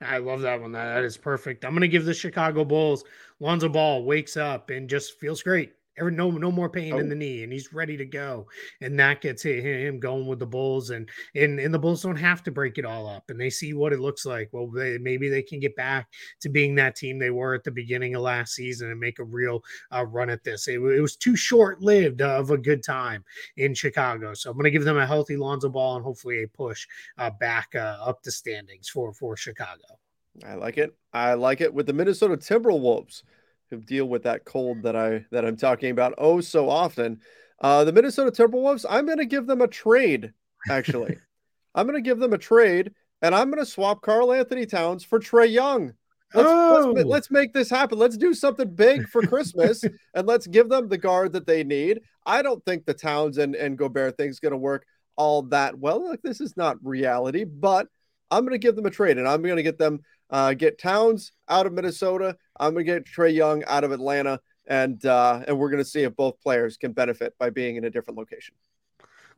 I 0.00 0.18
love 0.18 0.40
that 0.42 0.60
one. 0.60 0.72
That 0.72 1.04
is 1.04 1.16
perfect. 1.16 1.64
I'm 1.64 1.72
going 1.72 1.82
to 1.82 1.88
give 1.88 2.04
the 2.04 2.14
Chicago 2.14 2.64
Bulls. 2.64 3.04
Lonzo 3.38 3.68
Ball 3.68 4.04
wakes 4.04 4.36
up 4.36 4.70
and 4.70 4.88
just 4.88 5.18
feels 5.18 5.42
great. 5.42 5.74
Ever 6.00 6.10
no 6.10 6.30
no 6.30 6.50
more 6.50 6.70
pain 6.70 6.94
oh. 6.94 6.98
in 6.98 7.08
the 7.08 7.14
knee, 7.14 7.42
and 7.42 7.52
he's 7.52 7.72
ready 7.74 7.96
to 7.98 8.06
go. 8.06 8.46
And 8.80 8.98
that 8.98 9.20
gets 9.20 9.42
him 9.42 10.00
going 10.00 10.26
with 10.26 10.38
the 10.38 10.46
Bulls, 10.46 10.90
and 10.90 11.08
and 11.34 11.60
and 11.60 11.74
the 11.74 11.78
Bulls 11.78 12.02
don't 12.02 12.16
have 12.16 12.42
to 12.44 12.50
break 12.50 12.78
it 12.78 12.86
all 12.86 13.06
up, 13.06 13.28
and 13.28 13.38
they 13.38 13.50
see 13.50 13.74
what 13.74 13.92
it 13.92 14.00
looks 14.00 14.24
like. 14.24 14.48
Well, 14.52 14.68
they, 14.68 14.96
maybe 14.96 15.28
they 15.28 15.42
can 15.42 15.60
get 15.60 15.76
back 15.76 16.08
to 16.40 16.48
being 16.48 16.74
that 16.76 16.96
team 16.96 17.18
they 17.18 17.30
were 17.30 17.54
at 17.54 17.64
the 17.64 17.70
beginning 17.70 18.14
of 18.14 18.22
last 18.22 18.54
season 18.54 18.90
and 18.90 18.98
make 18.98 19.18
a 19.18 19.24
real 19.24 19.62
uh, 19.94 20.06
run 20.06 20.30
at 20.30 20.42
this. 20.42 20.68
It, 20.68 20.80
it 20.80 21.00
was 21.00 21.16
too 21.16 21.36
short 21.36 21.82
lived 21.82 22.22
of 22.22 22.50
a 22.50 22.58
good 22.58 22.82
time 22.82 23.22
in 23.58 23.74
Chicago, 23.74 24.32
so 24.32 24.50
I'm 24.50 24.56
going 24.56 24.64
to 24.64 24.70
give 24.70 24.84
them 24.84 24.98
a 24.98 25.06
healthy 25.06 25.36
Lonzo 25.36 25.68
Ball 25.68 25.96
and 25.96 26.04
hopefully 26.04 26.42
a 26.42 26.48
push 26.48 26.86
uh, 27.18 27.30
back 27.30 27.74
uh, 27.74 27.98
up 28.00 28.22
the 28.22 28.30
standings 28.30 28.88
for 28.88 29.12
for 29.12 29.36
Chicago. 29.36 29.98
I 30.46 30.54
like 30.54 30.78
it. 30.78 30.94
I 31.12 31.34
like 31.34 31.60
it 31.60 31.74
with 31.74 31.86
the 31.86 31.92
Minnesota 31.92 32.36
Timberwolves 32.36 33.22
who 33.70 33.78
deal 33.78 34.06
with 34.06 34.24
that 34.24 34.44
cold 34.44 34.82
that 34.82 34.96
I 34.96 35.24
that 35.30 35.44
I'm 35.44 35.56
talking 35.56 35.90
about 35.90 36.14
oh 36.18 36.40
so 36.40 36.68
often. 36.68 37.20
Uh, 37.60 37.84
the 37.84 37.92
Minnesota 37.92 38.30
Timberwolves, 38.30 38.86
I'm 38.88 39.04
going 39.04 39.18
to 39.18 39.26
give 39.26 39.46
them 39.46 39.60
a 39.60 39.68
trade. 39.68 40.32
Actually, 40.70 41.18
I'm 41.74 41.86
going 41.86 42.02
to 42.02 42.08
give 42.08 42.18
them 42.18 42.32
a 42.32 42.38
trade 42.38 42.92
and 43.22 43.34
I'm 43.34 43.50
going 43.50 43.62
to 43.62 43.70
swap 43.70 44.00
Karl-Anthony 44.02 44.66
Towns 44.66 45.04
for 45.04 45.18
Trae 45.18 45.50
Young. 45.50 45.92
Let's, 46.32 46.48
oh. 46.48 46.92
let's, 46.94 47.06
let's, 47.06 47.30
make 47.30 47.52
this 47.52 47.68
happen. 47.68 47.98
Let's 47.98 48.16
do 48.16 48.34
something 48.34 48.72
big 48.74 49.08
for 49.08 49.20
Christmas 49.22 49.84
and 50.14 50.26
let's 50.26 50.46
give 50.46 50.68
them 50.68 50.88
the 50.88 50.98
guard 50.98 51.32
that 51.32 51.46
they 51.46 51.64
need. 51.64 52.00
I 52.24 52.42
don't 52.42 52.64
think 52.64 52.86
the 52.86 52.94
Towns 52.94 53.38
and, 53.38 53.54
and 53.56 53.76
Gobert 53.76 54.16
thing's 54.16 54.38
going 54.38 54.52
to 54.52 54.58
work 54.58 54.86
all 55.16 55.42
that 55.42 55.78
well. 55.78 56.08
Like, 56.08 56.22
this 56.22 56.40
is 56.40 56.56
not 56.56 56.78
reality, 56.82 57.44
but 57.44 57.88
I'm 58.30 58.44
going 58.44 58.52
to 58.52 58.58
give 58.58 58.76
them 58.76 58.86
a 58.86 58.90
trade 58.90 59.18
and 59.18 59.26
I'm 59.26 59.42
going 59.42 59.56
to 59.56 59.62
get 59.62 59.78
them 59.78 60.00
uh, 60.30 60.54
get 60.54 60.78
Towns 60.78 61.32
out 61.48 61.66
of 61.66 61.72
Minnesota. 61.72 62.36
I'm 62.58 62.74
going 62.74 62.86
to 62.86 62.92
get 62.92 63.06
Trae 63.06 63.34
Young 63.34 63.64
out 63.66 63.84
of 63.84 63.92
Atlanta, 63.92 64.40
and 64.66 65.04
uh, 65.04 65.42
and 65.46 65.58
we're 65.58 65.70
going 65.70 65.82
to 65.82 65.88
see 65.88 66.02
if 66.02 66.16
both 66.16 66.40
players 66.40 66.76
can 66.76 66.92
benefit 66.92 67.34
by 67.38 67.50
being 67.50 67.76
in 67.76 67.84
a 67.84 67.90
different 67.90 68.18
location. 68.18 68.54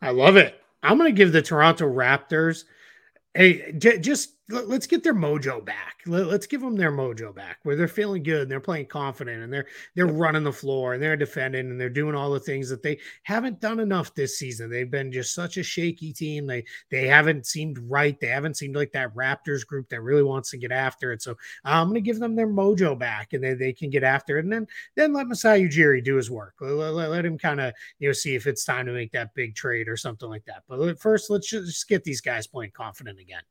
I 0.00 0.10
love 0.10 0.36
it. 0.36 0.60
I'm 0.82 0.98
going 0.98 1.12
to 1.12 1.16
give 1.16 1.32
the 1.32 1.42
Toronto 1.42 1.86
Raptors 1.86 2.64
Hey, 3.34 3.72
j- 3.72 3.98
just 3.98 4.34
let's 4.52 4.86
get 4.86 5.02
their 5.02 5.14
mojo 5.14 5.64
back. 5.64 6.00
Let's 6.06 6.46
give 6.46 6.60
them 6.60 6.76
their 6.76 6.92
mojo 6.92 7.34
back, 7.34 7.58
where 7.62 7.76
they're 7.76 7.88
feeling 7.88 8.22
good, 8.22 8.42
and 8.42 8.50
they're 8.50 8.60
playing 8.60 8.86
confident, 8.86 9.42
and 9.42 9.52
they're 9.52 9.66
they're 9.94 10.06
running 10.06 10.44
the 10.44 10.52
floor, 10.52 10.94
and 10.94 11.02
they're 11.02 11.16
defending, 11.16 11.70
and 11.70 11.80
they're 11.80 11.88
doing 11.88 12.14
all 12.14 12.30
the 12.30 12.40
things 12.40 12.68
that 12.68 12.82
they 12.82 12.98
haven't 13.22 13.60
done 13.60 13.80
enough 13.80 14.14
this 14.14 14.38
season. 14.38 14.70
They've 14.70 14.90
been 14.90 15.12
just 15.12 15.34
such 15.34 15.56
a 15.56 15.62
shaky 15.62 16.12
team. 16.12 16.46
They 16.46 16.64
they 16.90 17.06
haven't 17.06 17.46
seemed 17.46 17.78
right. 17.78 18.18
They 18.20 18.28
haven't 18.28 18.56
seemed 18.56 18.76
like 18.76 18.92
that 18.92 19.14
Raptors 19.14 19.66
group 19.66 19.88
that 19.88 20.02
really 20.02 20.22
wants 20.22 20.50
to 20.50 20.58
get 20.58 20.72
after 20.72 21.12
it. 21.12 21.22
So 21.22 21.32
uh, 21.32 21.34
I'm 21.64 21.86
going 21.86 21.94
to 21.94 22.00
give 22.00 22.20
them 22.20 22.36
their 22.36 22.48
mojo 22.48 22.98
back, 22.98 23.32
and 23.32 23.42
then 23.42 23.58
they 23.58 23.72
can 23.72 23.90
get 23.90 24.04
after 24.04 24.38
it, 24.38 24.44
and 24.44 24.52
then 24.52 24.66
then 24.96 25.12
let 25.12 25.28
Masai 25.28 25.68
Ujiri 25.68 26.04
do 26.04 26.16
his 26.16 26.30
work. 26.30 26.54
Let, 26.60 26.92
let, 26.92 27.10
let 27.10 27.24
him 27.24 27.38
kind 27.38 27.60
of 27.60 27.72
you 27.98 28.08
know 28.08 28.12
see 28.12 28.34
if 28.34 28.46
it's 28.46 28.64
time 28.64 28.86
to 28.86 28.92
make 28.92 29.12
that 29.12 29.34
big 29.34 29.54
trade 29.54 29.88
or 29.88 29.96
something 29.96 30.28
like 30.28 30.44
that. 30.44 30.62
But 30.68 31.00
first, 31.00 31.30
let's 31.30 31.48
just 31.48 31.88
get 31.88 32.04
these 32.04 32.20
guys 32.20 32.46
playing 32.46 32.72
confident 32.72 33.18
again. 33.18 33.42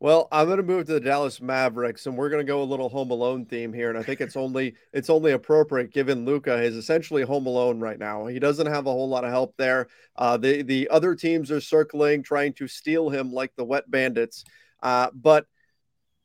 Well, 0.00 0.28
I'm 0.32 0.46
going 0.46 0.58
to 0.58 0.62
move 0.62 0.86
to 0.86 0.92
the 0.94 1.00
Dallas 1.00 1.40
Mavericks, 1.40 2.06
and 2.06 2.16
we're 2.16 2.28
going 2.28 2.44
to 2.44 2.50
go 2.50 2.62
a 2.62 2.64
little 2.64 2.88
Home 2.88 3.10
Alone 3.10 3.46
theme 3.46 3.72
here. 3.72 3.88
And 3.88 3.98
I 3.98 4.02
think 4.02 4.20
it's 4.20 4.36
only 4.36 4.74
it's 4.92 5.08
only 5.08 5.32
appropriate 5.32 5.92
given 5.92 6.24
Luka 6.24 6.60
is 6.62 6.76
essentially 6.76 7.22
home 7.22 7.46
alone 7.46 7.80
right 7.80 7.98
now. 7.98 8.26
He 8.26 8.38
doesn't 8.38 8.66
have 8.66 8.86
a 8.86 8.92
whole 8.92 9.08
lot 9.08 9.24
of 9.24 9.30
help 9.30 9.54
there. 9.56 9.88
Uh, 10.16 10.36
the 10.36 10.62
the 10.62 10.88
other 10.90 11.14
teams 11.14 11.50
are 11.50 11.60
circling, 11.60 12.22
trying 12.22 12.52
to 12.54 12.68
steal 12.68 13.08
him 13.08 13.32
like 13.32 13.54
the 13.56 13.64
Wet 13.64 13.90
Bandits. 13.90 14.44
Uh, 14.82 15.08
but 15.14 15.46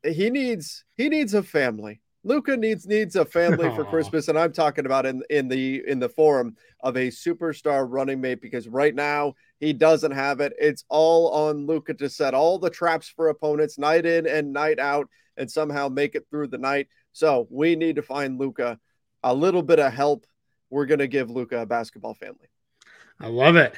he 0.03 0.29
needs 0.29 0.83
he 0.97 1.07
needs 1.07 1.33
a 1.33 1.43
family. 1.43 2.01
Luka 2.23 2.57
needs 2.57 2.85
needs 2.85 3.15
a 3.15 3.23
family 3.23 3.73
for 3.75 3.85
Christmas, 3.89 4.27
and 4.27 4.37
I'm 4.37 4.51
talking 4.51 4.85
about 4.85 5.05
in 5.05 5.23
in 5.29 5.47
the 5.47 5.83
in 5.87 5.99
the 5.99 6.09
form 6.09 6.57
of 6.81 6.97
a 6.97 7.07
superstar 7.07 7.85
running 7.89 8.19
mate 8.19 8.41
because 8.41 8.67
right 8.67 8.93
now 8.93 9.35
he 9.59 9.73
doesn't 9.73 10.11
have 10.11 10.39
it. 10.39 10.53
It's 10.59 10.85
all 10.89 11.31
on 11.31 11.67
Luka 11.67 11.93
to 11.95 12.09
set 12.09 12.33
all 12.33 12.59
the 12.59 12.69
traps 12.69 13.09
for 13.09 13.29
opponents 13.29 13.77
night 13.77 14.05
in 14.05 14.25
and 14.25 14.53
night 14.53 14.79
out, 14.79 15.07
and 15.37 15.49
somehow 15.49 15.89
make 15.89 16.15
it 16.15 16.27
through 16.29 16.47
the 16.47 16.57
night. 16.57 16.87
So 17.11 17.47
we 17.49 17.75
need 17.75 17.97
to 17.97 18.01
find 18.01 18.39
Luka 18.39 18.79
a 19.23 19.33
little 19.33 19.63
bit 19.63 19.79
of 19.79 19.93
help. 19.93 20.25
We're 20.69 20.85
gonna 20.85 21.07
give 21.07 21.29
Luka 21.29 21.61
a 21.61 21.65
basketball 21.65 22.13
family. 22.13 22.47
I 23.19 23.27
love 23.27 23.55
it. 23.55 23.75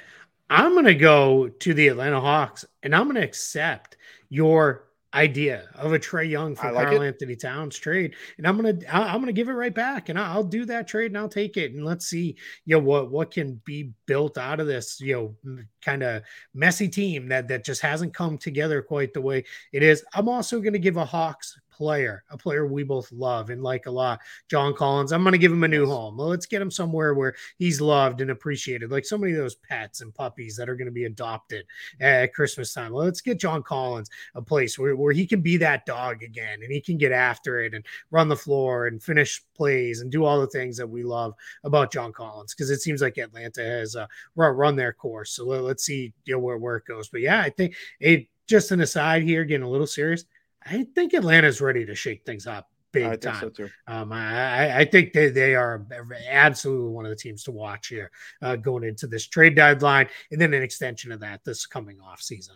I'm 0.50 0.76
gonna 0.76 0.94
go 0.94 1.48
to 1.48 1.74
the 1.74 1.88
Atlanta 1.88 2.20
Hawks, 2.20 2.66
and 2.84 2.96
I'm 2.96 3.08
gonna 3.08 3.22
accept 3.22 3.98
your 4.30 4.88
idea 5.14 5.70
of 5.76 5.94
a 5.94 6.00
Trae 6.00 6.30
Young 6.30 6.56
for 6.56 6.72
like 6.72 6.88
Karl-Anthony 6.88 7.36
Towns 7.36 7.78
trade, 7.78 8.16
and 8.38 8.48
I'm 8.48 8.56
gonna 8.56 8.78
I'm 8.90 9.20
gonna 9.22 9.34
give 9.34 9.50
it 9.50 9.54
right 9.54 9.74
back, 9.74 10.10
and 10.10 10.18
I'll 10.20 10.44
do 10.44 10.66
that 10.66 10.88
trade 10.88 11.12
and 11.12 11.18
I'll 11.18 11.30
take 11.30 11.58
it, 11.58 11.74
and 11.74 11.86
let's 11.86 12.08
see 12.08 12.36
you 12.66 12.76
know 12.76 12.84
what 12.84 13.12
what 13.12 13.32
can 13.32 13.62
be 13.66 13.92
built 14.06 14.38
out 14.38 14.60
of 14.60 14.68
this 14.68 15.00
you 15.02 15.14
know 15.46 15.64
kind 15.84 16.04
of 16.04 16.24
messy 16.54 16.88
team 16.88 17.28
that 17.30 17.48
that 17.48 17.66
just 17.66 17.82
hasn't 17.82 18.14
come 18.14 18.38
together 18.38 18.82
quite 18.82 19.14
the 19.14 19.22
way 19.22 19.44
it 19.74 19.84
is. 19.84 20.04
I'm 20.14 20.30
also 20.30 20.60
gonna 20.60 20.80
give 20.80 20.98
a 20.98 21.06
Hawks 21.06 21.60
player, 21.72 22.24
a 22.30 22.38
player 22.38 22.68
we 22.68 22.84
both 22.84 23.12
love 23.12 23.50
and 23.50 23.64
like 23.64 23.86
a 23.86 23.92
lot, 23.92 24.20
John 24.50 24.74
Collins. 24.74 25.12
I'm 25.12 25.24
going 25.24 25.32
to 25.32 25.38
give 25.38 25.52
him 25.52 25.64
a 25.64 25.68
new 25.68 25.86
home. 25.86 26.18
Well, 26.18 26.28
let's 26.28 26.46
get 26.46 26.62
him 26.62 26.72
somewhere 26.72 27.14
where 27.14 27.36
he's 27.58 27.82
loved 27.82 28.22
and 28.22 28.32
appreciated, 28.32 28.92
like 28.92 29.06
so 29.06 29.18
many 29.18 29.34
of 29.34 29.40
those 29.40 29.56
pets 29.56 30.02
and 30.02 30.14
puppies 30.14 30.56
that 30.58 30.70
are 30.70 30.76
going 30.76 30.88
to 30.88 30.92
be 30.92 31.06
adopted 31.06 31.66
at 32.00 32.34
Christmas 32.34 32.74
time. 32.74 32.92
Well, 32.92 33.06
let's 33.06 33.22
get 33.22 33.40
John 33.40 33.64
Collins 33.64 34.10
a 34.36 34.42
place 34.42 34.78
where, 34.78 34.96
where 34.96 35.14
he 35.14 35.26
can 35.26 35.42
be 35.42 35.58
that 35.58 35.86
dog 35.86 36.24
again 36.24 36.60
and 36.62 36.72
he 36.72 36.82
can 36.82 36.98
get 36.98 37.12
after 37.12 37.62
it 37.62 37.74
and 37.74 37.86
run 38.12 38.28
the 38.28 38.36
floor 38.36 38.88
and 38.88 39.02
finish 39.02 39.42
plays 39.56 40.02
and 40.02 40.12
do 40.12 40.26
all 40.26 40.42
the 40.42 40.48
things 40.48 40.78
that 40.78 40.88
we 40.88 41.04
love 41.04 41.34
about 41.64 41.92
John 41.92 42.12
Collins 42.12 42.54
because 42.54 42.70
it 42.70 42.82
seems 42.82 43.02
like 43.02 43.18
Atlanta 43.18 43.64
has 43.64 43.96
uh, 43.96 44.08
run, 44.36 44.56
run 44.56 44.76
their 44.76 44.94
course. 44.94 45.32
So 45.32 45.46
let, 45.46 45.64
us 45.64 45.84
see 45.84 46.14
you 46.26 46.34
know, 46.34 46.40
where, 46.40 46.58
where 46.58 46.78
it 46.78 46.86
goes. 46.86 47.10
But 47.10 47.22
yeah, 47.22 47.42
I 47.42 47.50
think 47.50 47.76
it 48.00 48.28
just 48.52 48.72
an 48.72 48.82
aside 48.82 49.24
here, 49.24 49.46
getting 49.46 49.66
a 49.66 49.70
little 49.70 49.88
serious. 49.88 50.26
I 50.66 50.86
think 50.96 51.14
Atlanta's 51.14 51.62
ready 51.62 51.86
to 51.86 51.96
shake 51.96 52.26
things 52.26 52.48
up 52.48 52.70
big 52.92 53.06
I 53.06 53.16
time. 53.16 53.52
So 53.56 53.68
um, 53.88 54.12
I, 54.12 54.80
I 54.80 54.86
think 54.86 55.14
they, 55.14 55.30
they 55.30 55.56
are 55.56 55.86
absolutely 56.30 56.92
one 56.92 57.06
of 57.06 57.10
the 57.10 57.16
teams 57.16 57.44
to 57.44 57.52
watch 57.52 57.88
here 57.88 58.12
uh, 58.42 58.56
going 58.56 58.84
into 58.84 59.08
this 59.08 59.28
trade 59.28 59.56
deadline 59.56 60.08
and 60.32 60.40
then 60.40 60.54
an 60.54 60.62
extension 60.62 61.12
of 61.12 61.20
that 61.22 61.44
this 61.44 61.66
coming 61.66 62.00
off 62.02 62.22
season. 62.22 62.56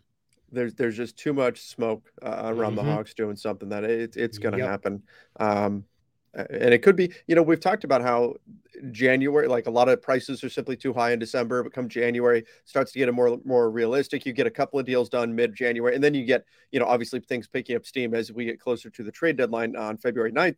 There's 0.51 0.73
there's 0.75 0.95
just 0.95 1.17
too 1.17 1.33
much 1.33 1.61
smoke 1.61 2.11
uh, 2.21 2.43
around 2.45 2.75
mm-hmm. 2.75 2.87
the 2.87 2.93
Hawks 2.93 3.13
doing 3.13 3.35
something 3.35 3.69
that 3.69 3.83
it, 3.83 4.15
it's 4.15 4.37
going 4.37 4.53
to 4.53 4.59
yep. 4.59 4.69
happen. 4.69 5.03
Um, 5.39 5.85
and 6.33 6.73
it 6.73 6.81
could 6.81 6.95
be, 6.95 7.11
you 7.27 7.35
know, 7.35 7.41
we've 7.41 7.59
talked 7.59 7.83
about 7.83 8.01
how 8.01 8.35
January, 8.91 9.47
like 9.47 9.67
a 9.67 9.71
lot 9.71 9.89
of 9.89 10.01
prices 10.01 10.43
are 10.43 10.49
simply 10.49 10.75
too 10.75 10.93
high 10.93 11.11
in 11.11 11.19
December, 11.19 11.63
but 11.63 11.73
come 11.73 11.87
January 11.89 12.43
starts 12.65 12.91
to 12.93 12.99
get 12.99 13.09
a 13.09 13.11
more 13.11 13.39
more 13.43 13.69
realistic. 13.69 14.25
You 14.25 14.33
get 14.33 14.47
a 14.47 14.51
couple 14.51 14.79
of 14.79 14.85
deals 14.85 15.09
done 15.09 15.35
mid 15.35 15.55
January, 15.55 15.95
and 15.95 16.03
then 16.03 16.13
you 16.13 16.25
get, 16.25 16.45
you 16.71 16.79
know, 16.79 16.85
obviously 16.85 17.19
things 17.19 17.47
picking 17.47 17.75
up 17.75 17.85
steam 17.85 18.13
as 18.13 18.31
we 18.31 18.45
get 18.45 18.59
closer 18.59 18.89
to 18.89 19.03
the 19.03 19.11
trade 19.11 19.37
deadline 19.37 19.75
on 19.75 19.97
February 19.97 20.31
9th. 20.31 20.55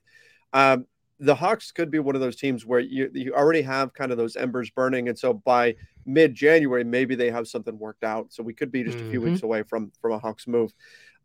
Um, 0.54 0.86
the 1.20 1.36
Hawks 1.36 1.72
could 1.72 1.90
be 1.90 2.00
one 2.00 2.16
of 2.16 2.22
those 2.22 2.36
teams 2.36 2.66
where 2.66 2.80
you 2.80 3.10
you 3.14 3.34
already 3.34 3.62
have 3.64 3.94
kind 3.94 4.12
of 4.12 4.18
those 4.18 4.36
embers 4.36 4.70
burning, 4.70 5.10
and 5.10 5.18
so 5.18 5.34
by 5.34 5.76
mid 6.06 6.36
January, 6.36 6.84
maybe 6.84 7.16
they 7.16 7.32
have 7.32 7.48
something 7.48 7.78
worked 7.78 8.04
out. 8.04 8.32
So 8.32 8.44
we 8.44 8.54
could 8.54 8.72
be 8.72 8.84
just 8.84 8.98
mm-hmm. 8.98 9.08
a 9.08 9.12
few 9.12 9.22
weeks 9.22 9.38
mm-hmm. 9.38 9.46
away 9.46 9.64
from 9.64 9.92
from 10.02 10.12
a 10.12 10.20
Hawks 10.20 10.48
move. 10.48 10.74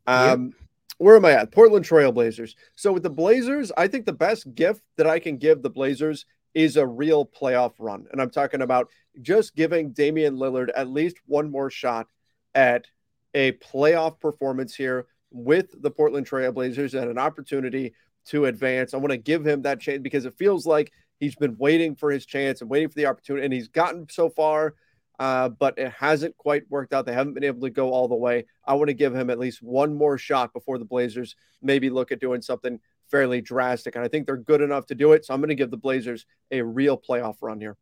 Um, 0.06 0.46
yep 0.46 0.62
where 1.02 1.16
am 1.16 1.24
I 1.24 1.32
at? 1.32 1.50
Portland 1.50 1.84
Trail 1.84 2.12
Blazers. 2.12 2.54
So 2.76 2.92
with 2.92 3.02
the 3.02 3.10
Blazers, 3.10 3.72
I 3.76 3.88
think 3.88 4.06
the 4.06 4.12
best 4.12 4.54
gift 4.54 4.82
that 4.96 5.06
I 5.06 5.18
can 5.18 5.36
give 5.36 5.60
the 5.60 5.70
Blazers 5.70 6.26
is 6.54 6.76
a 6.76 6.86
real 6.86 7.26
playoff 7.26 7.72
run. 7.78 8.06
And 8.12 8.20
I'm 8.20 8.30
talking 8.30 8.62
about 8.62 8.88
just 9.20 9.54
giving 9.54 9.92
Damian 9.92 10.36
Lillard 10.36 10.68
at 10.74 10.88
least 10.88 11.16
one 11.26 11.50
more 11.50 11.70
shot 11.70 12.08
at 12.54 12.86
a 13.34 13.52
playoff 13.52 14.20
performance 14.20 14.74
here 14.74 15.06
with 15.30 15.80
the 15.80 15.90
Portland 15.90 16.26
Trail 16.26 16.52
Blazers 16.52 16.94
and 16.94 17.10
an 17.10 17.18
opportunity 17.18 17.94
to 18.26 18.46
advance. 18.46 18.92
I 18.92 18.98
want 18.98 19.10
to 19.10 19.16
give 19.16 19.46
him 19.46 19.62
that 19.62 19.80
chance 19.80 20.00
because 20.02 20.26
it 20.26 20.34
feels 20.34 20.66
like 20.66 20.92
he's 21.18 21.34
been 21.34 21.56
waiting 21.58 21.94
for 21.94 22.10
his 22.10 22.26
chance 22.26 22.60
and 22.60 22.70
waiting 22.70 22.88
for 22.88 22.96
the 22.96 23.06
opportunity, 23.06 23.44
and 23.44 23.54
he's 23.54 23.68
gotten 23.68 24.06
so 24.10 24.28
far 24.28 24.74
uh, 25.22 25.48
but 25.48 25.78
it 25.78 25.92
hasn't 25.92 26.36
quite 26.36 26.68
worked 26.68 26.92
out. 26.92 27.06
They 27.06 27.12
haven't 27.12 27.34
been 27.34 27.44
able 27.44 27.60
to 27.60 27.70
go 27.70 27.92
all 27.92 28.08
the 28.08 28.14
way. 28.16 28.46
I 28.66 28.74
want 28.74 28.88
to 28.88 28.94
give 28.94 29.14
him 29.14 29.30
at 29.30 29.38
least 29.38 29.62
one 29.62 29.94
more 29.94 30.18
shot 30.18 30.52
before 30.52 30.78
the 30.78 30.84
Blazers 30.84 31.36
maybe 31.62 31.90
look 31.90 32.10
at 32.10 32.20
doing 32.20 32.42
something 32.42 32.80
fairly 33.12 33.40
drastic. 33.40 33.94
And 33.94 34.04
I 34.04 34.08
think 34.08 34.26
they're 34.26 34.36
good 34.36 34.60
enough 34.60 34.86
to 34.86 34.96
do 34.96 35.12
it. 35.12 35.24
So 35.24 35.34
I'm 35.34 35.40
going 35.40 35.50
to 35.50 35.54
give 35.54 35.70
the 35.70 35.76
Blazers 35.76 36.26
a 36.50 36.62
real 36.62 36.98
playoff 36.98 37.36
run 37.40 37.60
here. 37.60 37.76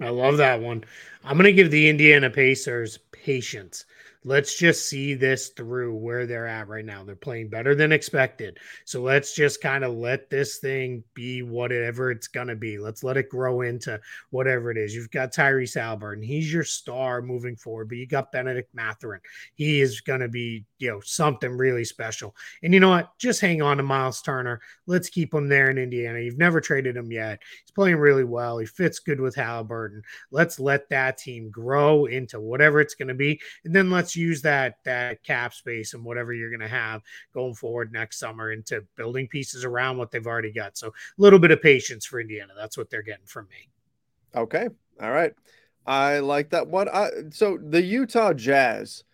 I 0.00 0.10
love 0.10 0.36
that 0.36 0.60
one. 0.60 0.84
I'm 1.24 1.36
going 1.36 1.46
to 1.46 1.52
give 1.52 1.72
the 1.72 1.88
Indiana 1.88 2.30
Pacers 2.30 3.00
patience 3.10 3.84
let's 4.24 4.58
just 4.58 4.88
see 4.88 5.14
this 5.14 5.48
through 5.50 5.94
where 5.94 6.26
they're 6.26 6.46
at 6.46 6.68
right 6.68 6.84
now. 6.84 7.04
They're 7.04 7.16
playing 7.16 7.48
better 7.48 7.74
than 7.74 7.92
expected. 7.92 8.58
So 8.84 9.02
let's 9.02 9.34
just 9.34 9.60
kind 9.62 9.84
of 9.84 9.94
let 9.94 10.30
this 10.30 10.58
thing 10.58 11.04
be 11.14 11.42
whatever 11.42 12.10
it's 12.10 12.28
going 12.28 12.48
to 12.48 12.56
be. 12.56 12.78
Let's 12.78 13.02
let 13.02 13.16
it 13.16 13.28
grow 13.28 13.62
into 13.62 14.00
whatever 14.30 14.70
it 14.70 14.76
is. 14.76 14.94
You've 14.94 15.10
got 15.10 15.32
Tyrese 15.32 15.76
Haliburton. 15.76 16.24
He's 16.24 16.52
your 16.52 16.64
star 16.64 17.22
moving 17.22 17.56
forward, 17.56 17.88
but 17.88 17.98
you 17.98 18.06
got 18.06 18.32
Bennedict 18.32 18.74
Mathurin. 18.74 19.20
He 19.54 19.80
is 19.80 20.00
going 20.00 20.20
to 20.20 20.28
be, 20.28 20.64
you 20.78 20.90
know, 20.90 21.00
something 21.00 21.56
really 21.56 21.84
special. 21.84 22.34
And 22.62 22.74
you 22.74 22.80
know 22.80 22.90
what? 22.90 23.16
Just 23.18 23.40
hang 23.40 23.62
on 23.62 23.76
to 23.78 23.82
Miles 23.82 24.22
Turner. 24.22 24.60
Let's 24.86 25.08
keep 25.08 25.32
him 25.32 25.48
there 25.48 25.70
in 25.70 25.78
Indiana. 25.78 26.18
You've 26.20 26.38
never 26.38 26.60
traded 26.60 26.96
him 26.96 27.12
yet. 27.12 27.40
He's 27.64 27.70
playing 27.70 27.96
really 27.96 28.24
well. 28.24 28.58
He 28.58 28.66
fits 28.66 28.98
good 28.98 29.20
with 29.20 29.34
Haliburton. 29.34 30.02
Let's 30.30 30.58
let 30.60 30.88
that 30.90 31.18
team 31.18 31.50
grow 31.50 32.06
into 32.06 32.40
whatever 32.40 32.80
it's 32.80 32.94
going 32.94 33.08
to 33.08 33.14
be. 33.14 33.40
And 33.64 33.74
then 33.74 33.90
let's 34.08 34.16
use 34.16 34.40
that 34.40 34.76
that 34.86 35.22
cap 35.22 35.52
space 35.52 35.92
and 35.92 36.02
whatever 36.02 36.32
you're 36.32 36.48
going 36.48 36.60
to 36.60 36.66
have 36.66 37.02
going 37.34 37.52
forward 37.52 37.92
next 37.92 38.18
summer 38.18 38.52
into 38.52 38.82
building 38.96 39.28
pieces 39.28 39.66
around 39.66 39.98
what 39.98 40.10
they've 40.10 40.26
already 40.26 40.50
got. 40.50 40.78
So 40.78 40.88
a 40.88 40.92
little 41.18 41.38
bit 41.38 41.50
of 41.50 41.60
patience 41.60 42.06
for 42.06 42.18
Indiana. 42.18 42.54
That's 42.56 42.78
what 42.78 42.88
they're 42.88 43.02
getting 43.02 43.26
from 43.26 43.48
me. 43.50 43.68
Okay. 44.34 44.68
All 45.02 45.10
right. 45.10 45.34
I 45.84 46.20
like 46.20 46.48
that 46.50 46.68
one. 46.68 46.88
I, 46.88 47.10
so 47.30 47.58
the 47.62 47.82
Utah 47.82 48.32
Jazz. 48.32 49.04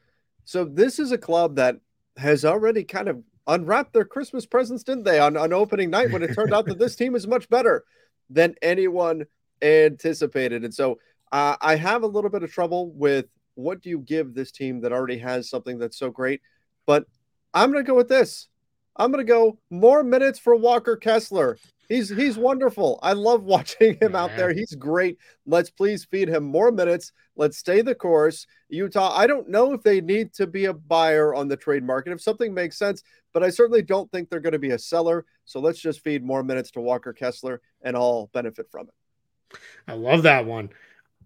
So 0.44 0.64
this 0.64 1.00
is 1.00 1.10
a 1.10 1.18
club 1.18 1.56
that 1.56 1.76
has 2.16 2.44
already 2.44 2.84
kind 2.84 3.08
of 3.08 3.20
unwrapped 3.48 3.94
their 3.94 4.04
Christmas 4.04 4.46
presents, 4.46 4.84
didn't 4.84 5.02
they, 5.02 5.18
on, 5.18 5.36
on 5.36 5.52
opening 5.52 5.90
night 5.90 6.12
when 6.12 6.22
it 6.22 6.34
turned 6.34 6.54
out 6.54 6.66
that 6.66 6.78
this 6.78 6.94
team 7.00 7.16
is 7.16 7.26
much 7.26 7.48
better 7.48 7.82
than 8.30 8.54
anyone 8.62 9.24
anticipated. 9.60 10.62
And 10.62 10.72
so 10.72 11.00
uh, 11.32 11.56
I 11.60 11.74
have 11.74 12.04
a 12.04 12.06
little 12.08 12.30
bit 12.30 12.44
of 12.44 12.52
trouble 12.52 12.92
with 12.92 13.26
what 13.54 13.80
do 13.82 13.90
you 13.90 13.98
give 13.98 14.34
this 14.34 14.52
team 14.52 14.80
that 14.80 14.92
already 14.92 15.18
has 15.18 15.48
something 15.48 15.78
that's 15.78 15.98
so 15.98 16.10
great? 16.10 16.40
But 16.86 17.06
I'm 17.52 17.72
going 17.72 17.84
to 17.84 17.88
go 17.88 17.96
with 17.96 18.08
this. 18.08 18.48
I'm 18.96 19.10
going 19.10 19.24
to 19.24 19.30
go 19.30 19.58
more 19.70 20.02
minutes 20.02 20.38
for 20.38 20.54
Walker 20.54 20.96
Kessler. 20.96 21.58
He's 21.88 22.08
he's 22.08 22.38
wonderful. 22.38 22.98
I 23.02 23.12
love 23.12 23.42
watching 23.44 23.98
him 24.00 24.14
out 24.16 24.30
there. 24.36 24.52
He's 24.52 24.74
great. 24.74 25.18
Let's 25.46 25.70
please 25.70 26.04
feed 26.04 26.28
him 26.28 26.44
more 26.44 26.72
minutes. 26.72 27.12
Let's 27.36 27.58
stay 27.58 27.82
the 27.82 27.94
course. 27.94 28.46
Utah, 28.68 29.16
I 29.16 29.26
don't 29.26 29.48
know 29.48 29.72
if 29.72 29.82
they 29.82 30.00
need 30.00 30.32
to 30.34 30.46
be 30.46 30.66
a 30.66 30.72
buyer 30.72 31.34
on 31.34 31.48
the 31.48 31.56
trade 31.56 31.84
market 31.84 32.12
if 32.12 32.20
something 32.20 32.54
makes 32.54 32.78
sense, 32.78 33.02
but 33.32 33.42
I 33.42 33.50
certainly 33.50 33.82
don't 33.82 34.10
think 34.10 34.30
they're 34.30 34.40
going 34.40 34.52
to 34.52 34.58
be 34.58 34.70
a 34.70 34.78
seller. 34.78 35.26
So 35.44 35.60
let's 35.60 35.80
just 35.80 36.00
feed 36.00 36.24
more 36.24 36.42
minutes 36.42 36.70
to 36.72 36.80
Walker 36.80 37.12
Kessler 37.12 37.60
and 37.82 37.96
all 37.96 38.30
benefit 38.32 38.70
from 38.70 38.88
it. 38.88 39.58
I 39.86 39.94
love 39.94 40.22
that 40.22 40.46
one. 40.46 40.70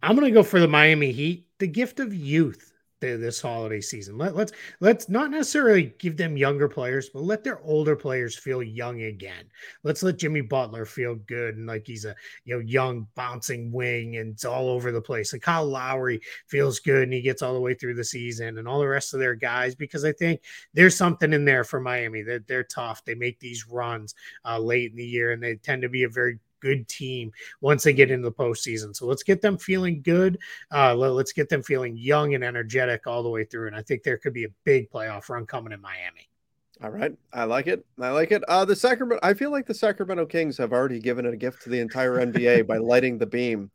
I'm 0.03 0.17
going 0.17 0.27
to 0.27 0.35
go 0.35 0.43
for 0.43 0.61
the 0.61 0.69
Miami 0.69 1.13
Heat, 1.13 1.47
the 1.59 1.67
gift 1.67 2.01
of 2.01 2.15
youth 2.15 2.73
this 3.01 3.41
holiday 3.41 3.81
season. 3.81 4.19
Let, 4.19 4.35
let's 4.35 4.53
let's 4.81 5.09
not 5.09 5.31
necessarily 5.31 5.95
give 5.99 6.17
them 6.17 6.37
younger 6.37 6.69
players, 6.69 7.09
but 7.09 7.23
let 7.23 7.45
their 7.45 7.61
older 7.63 7.95
players 7.97 8.37
feel 8.37 8.63
young 8.63 9.03
again. 9.03 9.45
Let's 9.85 10.03
let 10.03 10.19
Jimmy 10.19 10.41
Butler 10.41 10.85
feel 10.85 11.15
good 11.15 11.57
and 11.57 11.67
like 11.67 11.87
he's 11.87 12.05
a 12.05 12.15
you 12.45 12.55
know 12.55 12.61
young 12.61 13.07
bouncing 13.15 13.73
wing 13.73 14.17
and 14.17 14.33
it's 14.33 14.45
all 14.45 14.69
over 14.69 14.91
the 14.91 15.01
place. 15.01 15.33
And 15.33 15.43
Kyle 15.43 15.67
Lowry 15.67 16.21
feels 16.49 16.81
good 16.81 17.05
and 17.05 17.13
he 17.13 17.21
gets 17.21 17.43
all 17.43 17.55
the 17.55 17.61
way 17.61 17.75
through 17.75 17.95
the 17.95 18.05
season 18.05 18.59
and 18.59 18.67
all 18.67 18.81
the 18.81 18.89
rest 18.89 19.15
of 19.15 19.21
their 19.21 19.35
guys 19.35 19.75
because 19.75 20.05
I 20.05 20.13
think 20.13 20.41
there's 20.75 20.97
something 20.97 21.33
in 21.33 21.45
there 21.45 21.65
for 21.65 21.81
Miami. 21.81 22.23
They're, 22.23 22.45
they're 22.47 22.65
tough. 22.65 23.05
They 23.05 23.15
make 23.15 23.39
these 23.41 23.69
runs 23.69 24.15
uh, 24.45 24.59
late 24.59 24.91
in 24.91 24.97
the 24.97 25.05
year 25.05 25.33
and 25.33 25.43
they 25.43 25.57
tend 25.57 25.83
to 25.83 25.89
be 25.89 26.05
a 26.05 26.09
very 26.09 26.39
good 26.61 26.89
team 26.89 27.33
once 27.61 27.83
they 27.83 27.93
get 27.93 28.11
into 28.11 28.29
the 28.29 28.33
postseason. 28.33 28.95
So 28.95 29.07
let's 29.07 29.23
get 29.23 29.41
them 29.41 29.59
feeling 29.59 30.03
good. 30.03 30.39
Uh, 30.73 30.95
let's 30.95 31.33
get 31.33 31.49
them 31.49 31.63
feeling 31.63 31.97
young 31.97 32.35
and 32.35 32.45
energetic 32.45 33.07
all 33.07 33.23
the 33.23 33.29
way 33.29 33.45
through. 33.45 33.69
And 33.69 33.77
I 33.77 33.83
think 33.83 34.03
there 34.03 34.19
could 34.19 34.33
be 34.33 34.45
a 34.45 34.51
big 34.65 34.91
playoff 34.91 35.29
run 35.29 35.47
coming 35.47 35.73
in 35.73 35.81
Miami. 35.81 36.29
All 36.81 36.91
right, 36.91 37.13
I 37.33 37.43
like 37.43 37.67
it. 37.67 37.85
I 38.01 38.11
like 38.11 38.31
it. 38.31 38.45
Uh, 38.45 38.65
the 38.65 38.77
Sacramento. 38.77 39.19
I 39.25 39.35
feel 39.35 39.51
like 39.51 39.67
the 39.67 39.75
Sacramento 39.75 40.27
Kings 40.27 40.57
have 40.59 40.73
already 40.73 41.01
given 41.01 41.27
it 41.27 41.35
a 41.35 41.37
gift 41.37 41.63
to 41.63 41.71
the 41.71 41.81
entire 41.81 42.25
NBA 42.25 42.69
by 42.69 42.77
lighting 42.79 43.19
the 43.19 43.27
beam. 43.27 43.71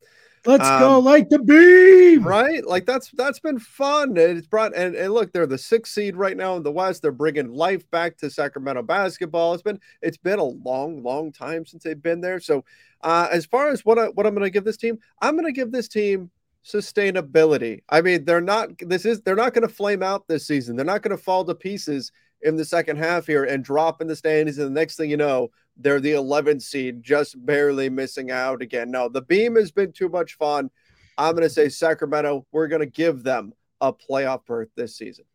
Let's 0.45 0.67
um, 0.67 0.79
go 0.79 0.99
like 0.99 1.29
the 1.29 1.39
beam. 1.39 2.27
Right? 2.27 2.65
Like 2.65 2.85
that's 2.85 3.09
that's 3.11 3.39
been 3.39 3.59
fun. 3.59 4.17
It's 4.17 4.47
brought 4.47 4.75
and, 4.75 4.95
and 4.95 5.13
look, 5.13 5.31
they're 5.31 5.47
the 5.47 5.57
sixth 5.57 5.93
seed 5.93 6.15
right 6.15 6.35
now 6.35 6.55
in 6.57 6.63
the 6.63 6.71
West. 6.71 7.01
They're 7.01 7.11
bringing 7.11 7.53
life 7.53 7.89
back 7.91 8.17
to 8.17 8.29
Sacramento 8.29 8.83
basketball. 8.83 9.53
It's 9.53 9.63
been 9.63 9.79
it's 10.01 10.17
been 10.17 10.39
a 10.39 10.43
long, 10.43 11.01
long 11.01 11.31
time 11.31 11.65
since 11.65 11.83
they've 11.83 12.01
been 12.01 12.21
there. 12.21 12.39
So 12.39 12.65
uh, 13.01 13.27
as 13.31 13.45
far 13.45 13.69
as 13.69 13.85
what 13.85 13.97
I, 13.97 14.07
what 14.09 14.25
I'm 14.25 14.33
going 14.33 14.45
to 14.45 14.49
give 14.49 14.65
this 14.65 14.77
team, 14.77 14.99
I'm 15.21 15.35
going 15.35 15.45
to 15.45 15.51
give 15.51 15.71
this 15.71 15.87
team 15.87 16.29
sustainability. 16.65 17.81
I 17.89 18.01
mean, 18.01 18.25
they're 18.25 18.41
not 18.41 18.69
this 18.79 19.05
is 19.05 19.21
they're 19.21 19.35
not 19.35 19.53
going 19.53 19.67
to 19.67 19.73
flame 19.73 20.03
out 20.03 20.27
this 20.27 20.47
season. 20.47 20.75
They're 20.75 20.85
not 20.85 21.01
going 21.01 21.15
to 21.15 21.23
fall 21.23 21.45
to 21.45 21.55
pieces 21.55 22.11
in 22.41 22.57
the 22.57 22.65
second 22.65 22.97
half 22.97 23.25
here 23.27 23.45
and 23.45 23.63
drop 23.63 24.01
in 24.01 24.07
the 24.07 24.15
standings. 24.15 24.57
And 24.57 24.67
the 24.67 24.79
next 24.79 24.97
thing 24.97 25.09
you 25.09 25.17
know, 25.17 25.51
they're 25.77 25.99
the 25.99 26.13
11th 26.13 26.61
seed, 26.61 27.03
just 27.03 27.43
barely 27.45 27.89
missing 27.89 28.31
out 28.31 28.61
again. 28.61 28.91
No, 28.91 29.09
the 29.09 29.21
beam 29.21 29.55
has 29.55 29.71
been 29.71 29.91
too 29.91 30.09
much 30.09 30.37
fun. 30.37 30.69
I'm 31.17 31.33
going 31.33 31.43
to 31.43 31.49
say 31.49 31.69
Sacramento, 31.69 32.45
we're 32.51 32.67
going 32.67 32.81
to 32.81 32.85
give 32.85 33.23
them 33.23 33.53
a 33.81 33.93
playoff 33.93 34.45
berth 34.45 34.69
this 34.75 34.95
season. 34.95 35.25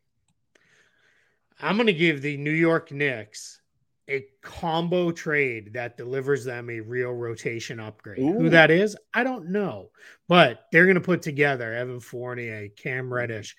I'm 1.60 1.76
going 1.76 1.86
to 1.86 1.92
give 1.92 2.22
the 2.22 2.36
New 2.36 2.52
York 2.52 2.92
Knicks 2.92 3.60
a 4.08 4.24
combo 4.42 5.10
trade 5.10 5.74
that 5.74 5.96
delivers 5.96 6.44
them 6.44 6.70
a 6.70 6.80
real 6.80 7.12
rotation 7.12 7.78
upgrade. 7.78 8.20
Ooh. 8.20 8.32
Who 8.32 8.48
that 8.50 8.70
is, 8.70 8.96
I 9.12 9.22
don't 9.22 9.50
know, 9.50 9.90
but 10.28 10.64
they're 10.72 10.86
going 10.86 10.94
to 10.94 11.00
put 11.00 11.20
together 11.20 11.74
Evan 11.74 12.00
Fournier, 12.00 12.68
Cam 12.68 13.12
Reddish, 13.12 13.54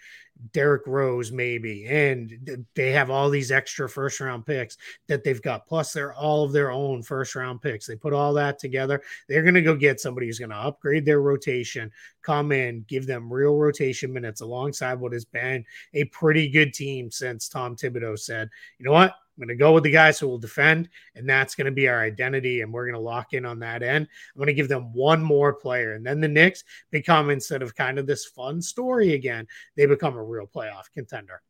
Derrick 0.54 0.88
Rose, 0.88 1.32
maybe, 1.32 1.86
and 1.86 2.66
they 2.76 2.92
have 2.92 3.10
all 3.10 3.30
these 3.30 3.52
extra 3.52 3.90
first 3.90 4.20
round 4.20 4.46
picks 4.46 4.78
that 5.08 5.24
they've 5.24 5.42
got. 5.42 5.68
Plus, 5.68 5.92
they're 5.92 6.14
all 6.14 6.44
of 6.44 6.54
their 6.54 6.72
own 6.72 7.04
first 7.04 7.36
round 7.36 7.62
picks. 7.62 7.86
They 7.86 7.96
put 7.96 8.14
all 8.14 8.34
that 8.34 8.58
together. 8.58 9.02
They're 9.28 9.44
going 9.44 9.56
to 9.56 9.62
go 9.62 9.76
get 9.76 10.00
somebody 10.00 10.28
who's 10.28 10.40
going 10.40 10.52
to 10.52 10.56
upgrade 10.56 11.06
their 11.06 11.22
rotation, 11.22 11.92
come 12.22 12.52
in, 12.52 12.86
give 12.88 13.06
them 13.06 13.32
real 13.32 13.56
rotation 13.58 14.14
minutes 14.14 14.42
alongside 14.42 15.00
what 15.00 15.14
has 15.14 15.26
been 15.26 15.66
a 15.94 16.06
pretty 16.06 16.50
good 16.50 16.74
team 16.74 17.12
since 17.12 17.50
Tom 17.50 17.76
Thibodeau 17.76 18.18
said, 18.18 18.50
you 18.78 18.86
know 18.86 18.94
what? 18.94 19.16
I'm 19.40 19.48
going 19.48 19.58
to 19.58 19.64
go 19.64 19.72
with 19.72 19.84
the 19.84 19.92
guys 19.92 20.20
who 20.20 20.28
will 20.28 20.38
defend, 20.38 20.90
and 21.16 21.30
that's 21.30 21.56
going 21.56 21.64
to 21.64 21.72
be 21.72 21.88
our 21.88 22.02
identity. 22.02 22.60
And 22.60 22.74
we're 22.74 22.84
going 22.84 22.96
to 22.96 23.00
lock 23.00 23.32
in 23.32 23.46
on 23.46 23.60
that 23.60 23.82
end. 23.82 24.06
I'm 24.36 24.38
going 24.38 24.48
to 24.48 24.54
give 24.54 24.68
them 24.68 24.92
one 24.92 25.24
more 25.24 25.54
player. 25.54 25.94
And 25.94 26.06
then 26.06 26.20
the 26.20 26.28
Knicks 26.28 26.66
become, 26.92 27.30
instead 27.30 27.62
of 27.62 27.74
kind 27.74 27.98
of 27.98 28.06
this 28.06 28.26
fun 28.26 28.62
story 28.62 29.14
again, 29.14 29.48
they 29.78 29.86
become 29.86 30.18
a 30.18 30.24
real 30.24 30.46
playoff 30.46 30.92
contender. 30.94 31.42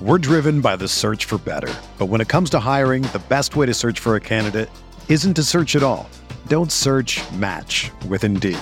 We're 0.00 0.16
driven 0.16 0.62
by 0.62 0.76
the 0.76 0.88
search 0.88 1.26
for 1.26 1.36
better. 1.36 1.72
But 1.98 2.06
when 2.06 2.22
it 2.22 2.28
comes 2.28 2.48
to 2.50 2.58
hiring, 2.58 3.02
the 3.02 3.22
best 3.28 3.54
way 3.54 3.66
to 3.66 3.74
search 3.74 4.00
for 4.00 4.16
a 4.16 4.20
candidate 4.20 4.70
isn't 5.10 5.34
to 5.34 5.42
search 5.42 5.76
at 5.76 5.82
all. 5.82 6.08
Don't 6.46 6.72
search 6.72 7.20
match 7.32 7.90
with 8.08 8.24
Indeed. 8.24 8.58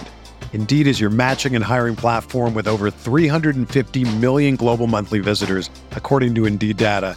Indeed 0.52 0.88
is 0.88 1.00
your 1.00 1.10
matching 1.10 1.54
and 1.54 1.64
hiring 1.64 1.94
platform 1.94 2.52
with 2.52 2.66
over 2.66 2.90
350 2.90 4.16
million 4.16 4.56
global 4.56 4.88
monthly 4.88 5.20
visitors, 5.20 5.70
according 5.92 6.34
to 6.34 6.46
Indeed 6.46 6.76
data 6.76 7.16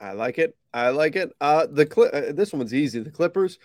I 0.00 0.12
like 0.12 0.38
it. 0.38 0.56
I 0.72 0.90
like 0.90 1.16
it. 1.16 1.32
Uh, 1.40 1.66
the 1.70 1.84
cli- 1.84 2.10
uh, 2.12 2.32
this 2.32 2.52
one's 2.52 2.72
easy. 2.72 3.00
The 3.00 3.10
Clippers, 3.10 3.58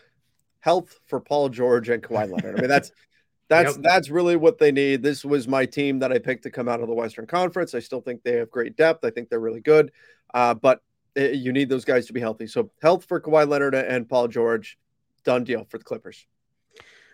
health 0.60 1.00
for 1.06 1.20
Paul 1.20 1.50
George 1.50 1.90
and 1.90 2.04
Kawhi 2.04 2.30
Leonard. 2.30 2.58
I 2.58 2.62
mean, 2.62 2.70
that's 2.70 2.92
that's 3.50 3.76
yep. 3.76 3.84
that's 3.84 4.10
really 4.10 4.36
what 4.36 4.58
they 4.58 4.72
need. 4.72 5.02
This 5.02 5.24
was 5.24 5.48
my 5.48 5.66
team 5.66 6.00
that 6.00 6.12
I 6.12 6.18
picked 6.18 6.44
to 6.44 6.52
come 6.52 6.68
out 6.68 6.82
of 6.82 6.88
the 6.88 6.94
Western 6.94 7.28
Conference. 7.28 7.74
I 7.74 7.80
still 7.80 8.02
think 8.02 8.24
they 8.24 8.34
have 8.34 8.52
great 8.52 8.76
depth. 8.76 9.06
I 9.06 9.12
think 9.12 9.30
they're 9.30 9.40
really 9.40 9.62
good, 9.62 9.92
uh, 10.34 10.54
but 10.54 10.82
it, 11.16 11.32
uh, 11.32 11.34
you 11.34 11.54
need 11.54 11.70
those 11.70 11.86
guys 11.86 12.08
to 12.08 12.14
be 12.14 12.20
healthy. 12.20 12.48
So 12.48 12.72
health 12.82 13.06
for 13.06 13.22
Kawhi 13.22 13.48
Leonard 13.48 13.76
and 13.76 14.10
Paul 14.10 14.28
George, 14.28 14.78
done 15.24 15.44
deal 15.44 15.66
for 15.70 15.78
the 15.78 15.84
Clippers. 15.84 16.26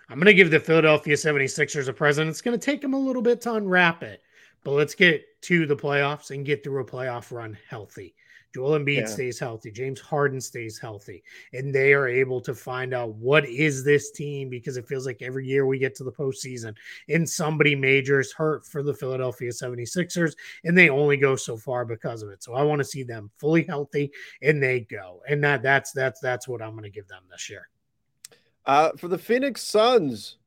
I'm 0.10 0.18
going 0.18 0.26
to 0.26 0.34
give 0.34 0.52
the 0.52 0.60
Philadelphia 0.60 1.16
76ers 1.16 1.88
a 1.88 1.94
present. 1.94 2.30
It's 2.30 2.42
going 2.42 2.60
to 2.60 2.66
take 2.66 2.82
them 2.82 2.94
a 2.94 3.00
little 3.00 3.22
bit 3.22 3.40
to 3.42 3.54
unwrap 3.54 4.04
it, 4.04 4.22
but 4.62 4.72
let's 4.72 4.94
get 4.94 5.24
to 5.44 5.66
the 5.66 5.76
playoffs 5.76 6.32
and 6.32 6.46
get 6.46 6.66
through 6.66 6.82
a 6.82 6.86
playoff 6.86 7.32
run 7.32 7.58
healthy. 7.70 8.14
Joel 8.54 8.80
Embiid 8.80 9.02
yeah. 9.02 9.06
stays 9.06 9.40
healthy, 9.40 9.72
James 9.72 10.00
Harden 10.00 10.42
stays 10.42 10.78
healthy, 10.78 11.24
and 11.54 11.74
they 11.74 11.94
are 11.94 12.08
able 12.08 12.42
to 12.42 12.54
find 12.54 12.94
out 12.94 13.16
what 13.16 13.46
is 13.48 13.84
this 13.84 14.12
team 14.12 14.50
because 14.50 14.78
it 14.78 14.88
feels 14.88 15.06
like 15.06 15.22
every 15.22 15.48
year 15.48 15.66
we 15.66 15.80
get 15.80 15.96
to 15.96 16.04
the 16.04 16.12
postseason 16.12 16.76
and 17.10 17.30
somebody 17.30 17.76
major 17.76 18.20
is 18.20 18.34
hurt 18.34 18.66
for 18.66 18.84
the 18.84 18.94
Philadelphia 18.94 19.52
76ers, 19.52 20.34
and 20.64 20.78
they 20.78 20.90
only 20.90 21.18
go 21.18 21.36
so 21.36 21.58
far 21.58 21.86
because 21.86 22.22
of 22.24 22.30
it. 22.30 22.44
So 22.44 22.54
I 22.54 22.64
want 22.64 22.80
to 22.80 22.86
see 22.86 23.04
them 23.04 23.30
fully 23.38 23.64
healthy 23.64 24.12
and 24.42 24.62
they 24.62 24.82
go. 24.82 25.22
And 25.28 25.44
that 25.44 25.64
that's 25.64 25.92
that's 25.92 26.20
that's 26.20 26.48
what 26.48 26.62
I'm 26.62 26.72
going 26.72 26.84
to 26.84 26.90
give 26.90 27.08
them 27.08 27.24
this 27.30 27.50
year. 27.50 27.70
Uh, 28.66 28.92
for 28.98 29.08
the 29.08 29.18
Phoenix 29.18 29.64
Suns, 29.64 30.38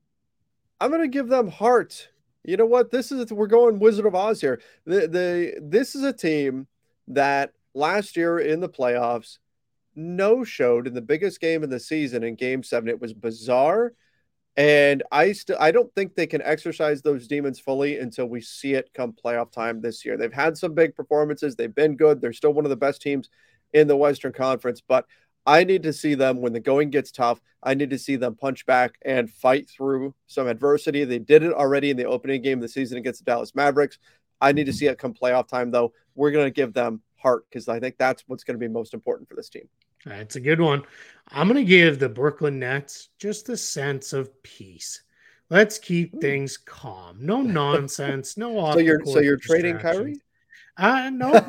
I'm 0.81 0.91
going 0.91 1.03
to 1.03 1.09
give 1.09 1.29
them 1.29 1.49
heart. 1.49 2.09
You 2.45 2.57
know 2.57 2.67
what? 2.67 2.91
This 2.91 3.11
is 3.11 3.33
we're 3.33 3.47
going 3.47 3.79
Wizard 3.79 4.07
of 4.07 4.15
Oz 4.15 4.41
here. 4.41 4.61
The 4.85 5.09
the 5.09 5.55
this 5.63 5.95
is 5.95 6.03
a 6.03 6.13
team 6.13 6.67
that 7.09 7.53
last 7.75 8.17
year 8.17 8.39
in 8.39 8.61
the 8.61 8.69
playoffs 8.69 9.39
no 9.97 10.45
showed 10.45 10.87
in 10.87 10.95
the 10.95 11.03
biggest 11.03 11.41
game 11.41 11.63
in 11.63 11.71
the 11.71 11.81
season 11.81 12.25
in 12.25 12.35
game 12.35 12.63
seven. 12.63 12.89
It 12.89 13.01
was 13.01 13.13
bizarre. 13.13 13.93
And 14.57 15.03
I 15.11 15.33
still 15.33 15.57
I 15.59 15.73
don't 15.73 15.93
think 15.95 16.15
they 16.15 16.27
can 16.29 16.43
exercise 16.43 17.03
those 17.03 17.27
demons 17.27 17.59
fully 17.59 17.99
until 17.99 18.27
we 18.27 18.41
see 18.41 18.75
it 18.75 18.91
come 18.95 19.13
playoff 19.13 19.51
time 19.51 19.81
this 19.81 20.05
year. 20.05 20.17
They've 20.17 20.33
had 20.33 20.57
some 20.57 20.75
big 20.75 20.95
performances, 20.95 21.57
they've 21.57 21.75
been 21.75 21.97
good, 21.97 22.21
they're 22.21 22.33
still 22.33 22.53
one 22.53 22.65
of 22.65 22.71
the 22.71 22.77
best 22.77 23.03
teams 23.03 23.31
in 23.73 23.89
the 23.89 23.97
Western 23.97 24.33
Conference, 24.33 24.81
but 24.81 25.07
I 25.47 25.65
need 25.65 25.83
to 25.83 25.93
see 25.93 26.15
them 26.15 26.41
when 26.41 26.53
the 26.53 26.61
going 26.61 26.91
gets 26.91 27.11
tough. 27.11 27.41
I 27.63 27.75
need 27.75 27.91
to 27.91 27.99
see 27.99 28.17
them 28.17 28.35
punch 28.35 28.65
back 28.65 28.97
and 29.05 29.31
fight 29.31 29.69
through 29.69 30.15
some 30.27 30.47
adversity. 30.47 31.05
They 31.05 31.19
did 31.19 31.43
it 31.43 31.53
already 31.53 31.91
in 31.91 31.97
the 31.97 32.07
opening 32.07 32.41
game 32.41 32.59
of 32.59 32.63
the 32.63 32.69
season 32.69 32.97
against 32.97 33.25
the 33.25 33.31
Dallas 33.31 33.55
Mavericks. 33.55 33.99
I 34.41 34.53
need 34.53 34.67
to 34.67 34.73
see 34.73 34.87
it 34.87 34.99
come 34.99 35.15
playoff 35.15 35.49
time, 35.49 35.71
though. 35.71 35.93
We're 36.15 36.31
going 36.31 36.47
to 36.47 36.51
give 36.51 36.73
them 36.73 37.03
heart 37.25 37.45
because 37.51 37.69
I 37.69 37.81
think 37.81 37.97
that's 37.99 38.23
what's 38.29 38.45
going 38.45 38.55
to 38.55 38.61
be 38.61 38.69
most 38.73 38.95
important 38.95 39.29
for 39.29 39.35
this 39.35 39.49
team. 39.49 39.69
That's 40.05 40.37
a 40.37 40.41
good 40.41 40.61
one. 40.61 40.83
I'm 41.31 41.49
going 41.49 41.59
to 41.59 41.69
give 41.69 41.99
the 41.99 42.09
Brooklyn 42.09 42.59
Nets 42.61 43.09
just 43.19 43.49
a 43.49 43.57
sense 43.57 44.13
of 44.13 44.31
peace. 44.43 45.03
Let's 45.51 45.79
keep 45.79 46.21
things 46.21 46.57
calm. 46.57 47.19
No 47.21 47.43
nonsense. 47.63 48.37
No. 48.37 48.73
so 48.73 48.79
you're 48.79 49.05
so 49.05 49.19
you're 49.21 49.37
trading 49.39 49.79
Kyrie. 49.79 50.21
Uh 50.77 51.09
no, 51.11 51.41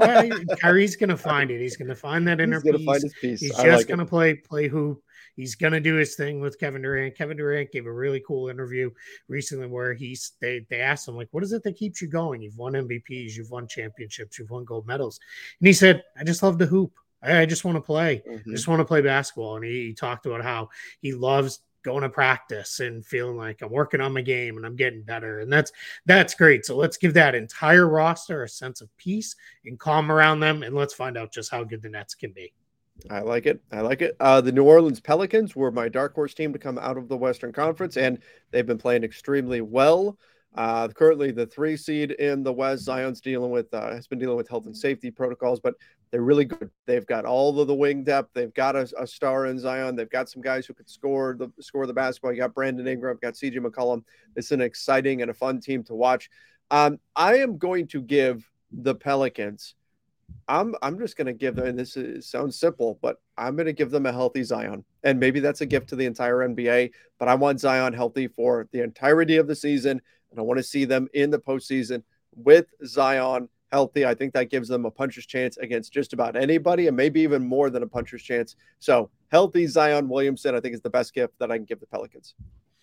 Kyrie's 0.61 0.95
gonna 0.95 1.17
find 1.17 1.49
it. 1.49 1.59
He's 1.59 1.77
gonna 1.77 1.95
find 1.95 2.27
that 2.27 2.39
inner 2.41 2.61
He's 2.61 2.75
peace. 2.75 3.13
peace. 3.19 3.39
He's 3.41 3.59
I 3.59 3.65
just 3.65 3.77
like 3.77 3.87
gonna 3.87 4.03
it. 4.03 4.09
play 4.09 4.35
play 4.35 4.67
hoop. 4.67 5.01
He's 5.35 5.55
gonna 5.55 5.79
do 5.79 5.95
his 5.95 6.15
thing 6.15 6.39
with 6.39 6.59
Kevin 6.59 6.81
Durant. 6.81 7.17
Kevin 7.17 7.37
Durant 7.37 7.71
gave 7.71 7.85
a 7.85 7.91
really 7.91 8.23
cool 8.25 8.49
interview 8.49 8.89
recently 9.27 9.67
where 9.67 9.93
he's 9.93 10.33
they 10.39 10.65
they 10.69 10.79
asked 10.79 11.07
him 11.07 11.15
like, 11.15 11.29
"What 11.31 11.43
is 11.43 11.51
it 11.51 11.63
that 11.63 11.75
keeps 11.75 12.01
you 12.01 12.07
going? 12.07 12.41
You've 12.41 12.57
won 12.57 12.73
MVPs, 12.73 13.35
you've 13.35 13.51
won 13.51 13.67
championships, 13.67 14.39
you've 14.39 14.49
won 14.49 14.65
gold 14.65 14.87
medals," 14.87 15.19
and 15.59 15.67
he 15.67 15.73
said, 15.73 16.03
"I 16.17 16.23
just 16.23 16.43
love 16.43 16.57
the 16.57 16.65
hoop. 16.65 16.93
I, 17.21 17.41
I 17.41 17.45
just 17.45 17.65
want 17.65 17.75
to 17.75 17.81
play. 17.81 18.23
Mm-hmm. 18.27 18.49
I 18.49 18.53
just 18.53 18.67
want 18.67 18.79
to 18.79 18.85
play 18.85 19.01
basketball." 19.01 19.57
And 19.57 19.65
he, 19.65 19.87
he 19.87 19.93
talked 19.93 20.25
about 20.25 20.43
how 20.43 20.69
he 21.01 21.13
loves 21.13 21.61
going 21.85 22.01
to 22.01 22.09
practice 22.09 22.79
and 22.79 23.05
feeling 23.05 23.37
like 23.37 23.61
I'm 23.61 23.71
working 23.71 24.01
on 24.01 24.11
my 24.11 24.21
game 24.21 24.57
and 24.57 24.65
I'm 24.65 24.75
getting 24.75 25.03
better. 25.03 25.41
And 25.41 25.53
that's 25.53 25.71
that's 26.05 26.33
great. 26.33 26.65
So 26.65 26.75
let's 26.75 26.97
give 26.97 27.13
that 27.13 27.35
entire 27.35 27.87
roster 27.87 28.43
a 28.43 28.49
sense 28.49 28.81
of 28.81 28.95
peace 28.97 29.35
and 29.65 29.79
calm 29.79 30.11
around 30.11 30.39
them 30.39 30.63
and 30.63 30.75
let's 30.75 30.95
find 30.95 31.15
out 31.15 31.31
just 31.31 31.51
how 31.51 31.63
good 31.63 31.83
the 31.83 31.89
Nets 31.89 32.15
can 32.15 32.31
be. 32.31 32.51
I 33.09 33.19
like 33.19 33.45
it. 33.45 33.61
I 33.71 33.81
like 33.81 34.01
it. 34.01 34.15
Uh, 34.19 34.41
the 34.41 34.51
New 34.51 34.63
Orleans 34.63 34.99
Pelicans 34.99 35.55
were 35.55 35.71
my 35.71 35.89
dark 35.89 36.15
horse 36.15 36.33
team 36.33 36.53
to 36.53 36.59
come 36.59 36.77
out 36.77 36.97
of 36.97 37.07
the 37.07 37.17
Western 37.17 37.51
Conference, 37.51 37.97
and 37.97 38.19
they've 38.51 38.65
been 38.65 38.77
playing 38.77 39.03
extremely 39.03 39.61
well. 39.61 40.17
Uh, 40.55 40.87
currently, 40.87 41.31
the 41.31 41.45
three 41.45 41.75
seed 41.75 42.11
in 42.11 42.41
the 42.41 42.53
West, 42.53 42.83
Zion's 42.83 43.19
dealing 43.19 43.51
with 43.51 43.73
uh, 43.73 43.91
has 43.91 44.07
been 44.07 44.19
dealing 44.19 44.37
with 44.37 44.47
health 44.47 44.65
and 44.65 44.75
safety 44.75 45.11
protocols, 45.11 45.59
but 45.59 45.75
they're 46.11 46.21
really 46.21 46.45
good. 46.45 46.69
They've 46.85 47.05
got 47.05 47.25
all 47.25 47.59
of 47.59 47.67
the 47.67 47.75
wing 47.75 48.03
depth. 48.05 48.29
They've 48.33 48.53
got 48.53 48.75
a, 48.75 48.89
a 48.97 49.05
star 49.05 49.47
in 49.47 49.59
Zion. 49.59 49.97
They've 49.97 50.09
got 50.09 50.29
some 50.29 50.41
guys 50.41 50.65
who 50.65 50.73
could 50.73 50.89
score 50.89 51.35
the 51.37 51.49
score 51.61 51.85
the 51.85 51.93
basketball. 51.93 52.31
You 52.31 52.39
got 52.39 52.53
Brandon 52.53 52.87
Ingram, 52.87 53.19
got 53.21 53.33
CJ 53.33 53.57
McCollum. 53.57 54.03
It's 54.37 54.51
an 54.51 54.61
exciting 54.61 55.21
and 55.21 55.29
a 55.29 55.33
fun 55.33 55.59
team 55.59 55.83
to 55.83 55.93
watch. 55.93 56.29
Um, 56.71 56.99
I 57.15 57.35
am 57.39 57.57
going 57.57 57.87
to 57.87 58.01
give 58.01 58.49
the 58.71 58.95
Pelicans. 58.95 59.75
I'm 60.47 60.75
I'm 60.81 60.99
just 60.99 61.17
going 61.17 61.27
to 61.27 61.33
give 61.33 61.55
them. 61.55 61.67
And 61.67 61.79
this 61.79 61.97
is, 61.97 62.27
sounds 62.27 62.59
simple, 62.59 62.99
but 63.01 63.17
I'm 63.37 63.55
going 63.55 63.65
to 63.65 63.73
give 63.73 63.91
them 63.91 64.05
a 64.05 64.11
healthy 64.11 64.43
Zion, 64.43 64.83
and 65.03 65.19
maybe 65.19 65.39
that's 65.39 65.61
a 65.61 65.65
gift 65.65 65.89
to 65.89 65.95
the 65.95 66.05
entire 66.05 66.47
NBA. 66.47 66.91
But 67.17 67.27
I 67.27 67.35
want 67.35 67.59
Zion 67.59 67.93
healthy 67.93 68.27
for 68.27 68.67
the 68.71 68.81
entirety 68.81 69.37
of 69.37 69.47
the 69.47 69.55
season 69.55 70.01
and 70.35 70.41
I 70.41 70.43
want 70.43 70.57
to 70.57 70.63
see 70.63 70.83
them 70.83 71.07
in 71.13 71.29
the 71.29 71.39
postseason 71.39 72.03
with 72.35 72.65
Zion 72.85 73.47
healthy. 73.71 74.05
I 74.05 74.13
think 74.13 74.33
that 74.33 74.49
gives 74.49 74.67
them 74.67 74.85
a 74.85 74.91
puncher's 74.91 75.25
chance 75.25 75.55
against 75.57 75.93
just 75.93 76.11
about 76.11 76.35
anybody, 76.35 76.87
and 76.87 76.97
maybe 76.97 77.21
even 77.21 77.45
more 77.45 77.69
than 77.69 77.83
a 77.83 77.87
puncher's 77.87 78.21
chance. 78.21 78.55
So, 78.79 79.09
healthy 79.29 79.65
Zion 79.65 80.09
Williamson, 80.09 80.53
I 80.53 80.59
think, 80.59 80.73
is 80.75 80.81
the 80.81 80.89
best 80.89 81.13
gift 81.13 81.39
that 81.39 81.51
I 81.51 81.57
can 81.57 81.65
give 81.65 81.79
the 81.79 81.87
Pelicans. 81.87 82.35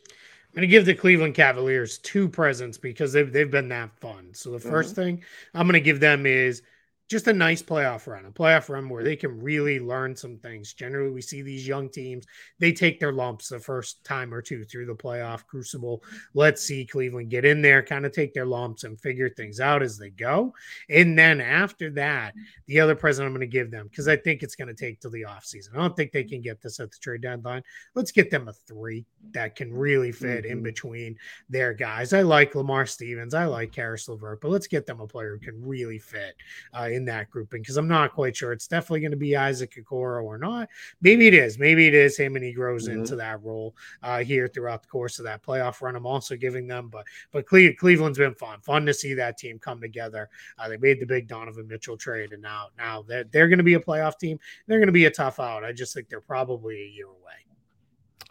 I'm 0.09 0.57
going 0.57 0.62
to 0.62 0.66
give 0.66 0.87
the 0.87 0.94
Cleveland 0.94 1.35
Cavaliers 1.35 1.98
two 1.98 2.28
presents 2.28 2.76
because 2.78 3.12
they've, 3.12 3.31
they've 3.31 3.50
been 3.50 3.68
that 3.68 3.90
fun. 4.00 4.31
So, 4.33 4.50
the 4.50 4.59
1st 4.59 4.70
mm-hmm. 4.70 4.94
thing 4.94 5.22
I'm 5.55 5.66
going 5.66 5.74
to 5.74 5.81
give 5.81 6.00
them 6.00 6.24
is 6.24 6.62
just 7.08 7.26
a 7.26 7.32
nice 7.32 7.62
playoff 7.62 8.06
run, 8.06 8.24
a 8.24 8.30
playoff 8.30 8.70
run 8.70 8.88
where 8.88 9.04
they 9.04 9.16
can 9.16 9.38
really 9.38 9.78
learn 9.78 10.16
some 10.16 10.38
things. 10.38 10.72
Generally, 10.72 11.10
we 11.10 11.20
see 11.20 11.42
these 11.42 11.68
young 11.68 11.90
teams, 11.90 12.24
they 12.58 12.72
take 12.72 12.98
their 12.98 13.12
lumps 13.12 13.48
the 13.48 13.58
first 13.58 14.02
time 14.02 14.32
or 14.32 14.40
two 14.40 14.64
through 14.64 14.86
the 14.86 14.94
playoff 14.94 15.44
crucible. 15.46 16.02
Let's 16.32 16.62
see 16.62 16.86
Cleveland 16.86 17.28
get 17.28 17.44
in 17.44 17.60
there, 17.60 17.82
kind 17.82 18.06
of 18.06 18.12
take 18.12 18.32
their 18.32 18.46
lumps 18.46 18.84
and 18.84 18.98
figure 18.98 19.28
things 19.28 19.60
out 19.60 19.82
as 19.82 19.98
they 19.98 20.08
go. 20.08 20.54
And 20.88 21.18
then 21.18 21.40
after 21.40 21.90
that, 21.90 22.34
the 22.66 22.80
other 22.80 22.94
present 22.94 23.26
I'm 23.26 23.32
going 23.32 23.40
to 23.40 23.46
give 23.46 23.70
them, 23.70 23.88
because 23.88 24.08
I 24.08 24.16
think 24.16 24.42
it's 24.42 24.56
going 24.56 24.68
to 24.68 24.74
take 24.74 25.00
till 25.00 25.10
the 25.10 25.26
offseason. 25.28 25.74
I 25.74 25.78
don't 25.78 25.96
think 25.96 26.12
they 26.12 26.24
can 26.24 26.40
get 26.40 26.62
this 26.62 26.80
at 26.80 26.90
the 26.90 26.98
trade 26.98 27.20
deadline. 27.20 27.62
Let's 27.94 28.12
get 28.12 28.30
them 28.30 28.48
a 28.48 28.52
three 28.52 29.04
that 29.32 29.54
can 29.54 29.72
really 29.72 30.12
fit 30.12 30.44
mm-hmm. 30.44 30.52
in 30.52 30.62
between 30.62 31.16
their 31.50 31.74
guys. 31.74 32.12
I 32.12 32.22
like 32.22 32.54
Lamar 32.54 32.86
Stevens, 32.86 33.34
I 33.34 33.44
like 33.44 33.72
Caris 33.72 34.08
LeVert, 34.08 34.40
but 34.40 34.50
let's 34.50 34.66
get 34.66 34.86
them 34.86 35.00
a 35.00 35.06
player 35.06 35.36
who 35.36 35.44
can 35.44 35.62
really 35.62 35.98
fit 35.98 36.36
uh, 36.72 36.88
in 36.92 37.05
that 37.07 37.31
grouping 37.31 37.62
because 37.62 37.76
I'm 37.76 37.88
not 37.88 38.12
quite 38.12 38.37
sure. 38.37 38.52
It's 38.52 38.68
definitely 38.68 39.00
going 39.00 39.12
to 39.12 39.16
be 39.16 39.37
Isaac 39.37 39.74
Okoro 39.76 40.24
or 40.24 40.38
not. 40.38 40.68
Maybe 41.00 41.26
it 41.26 41.35
is. 41.35 41.59
Maybe 41.59 41.87
it 41.87 41.94
is 41.94 42.16
him 42.16 42.37
and 42.37 42.44
he 42.44 42.52
grows 42.52 42.88
mm-hmm. 42.88 43.00
into 43.00 43.16
that 43.16 43.42
role 43.42 43.74
uh, 44.02 44.20
here 44.20 44.48
throughout 44.48 44.83
the 44.83 44.88
course 44.88 45.18
of 45.18 45.24
that 45.24 45.42
playoff 45.42 45.81
run. 45.81 45.96
I'm 45.96 46.07
also 46.07 46.37
giving 46.37 46.66
them, 46.66 46.88
but 46.88 47.05
but 47.33 47.46
Cle- 47.46 47.74
Cleveland's 47.78 48.18
been 48.18 48.35
fun. 48.35 48.61
Fun 48.61 48.87
to 48.87 48.94
see 48.94 49.14
that 49.14 49.38
team 49.38 49.59
come 49.59 49.81
together. 49.81 50.28
Uh, 50.59 50.68
they 50.68 50.76
made 50.76 51.00
the 51.00 51.07
big 51.07 51.28
Donovan 51.28 51.66
Mitchell 51.66 51.96
trade, 51.96 52.33
and 52.33 52.42
now 52.42 52.68
now 52.78 53.02
they're, 53.02 53.24
they're 53.24 53.48
going 53.48 53.59
to 53.59 53.64
be 53.64 53.74
a 53.74 53.81
playoff 53.81 54.18
team. 54.18 54.38
They're 54.66 54.78
going 54.78 54.87
to 54.87 54.92
be 54.92 55.07
a 55.07 55.11
tough 55.11 55.40
out. 55.40 55.64
I 55.64 55.72
just 55.72 55.94
think 55.94 56.09
they're 56.09 56.20
probably 56.20 56.83
a 56.83 56.88
year 56.88 57.07
away. 57.07 57.18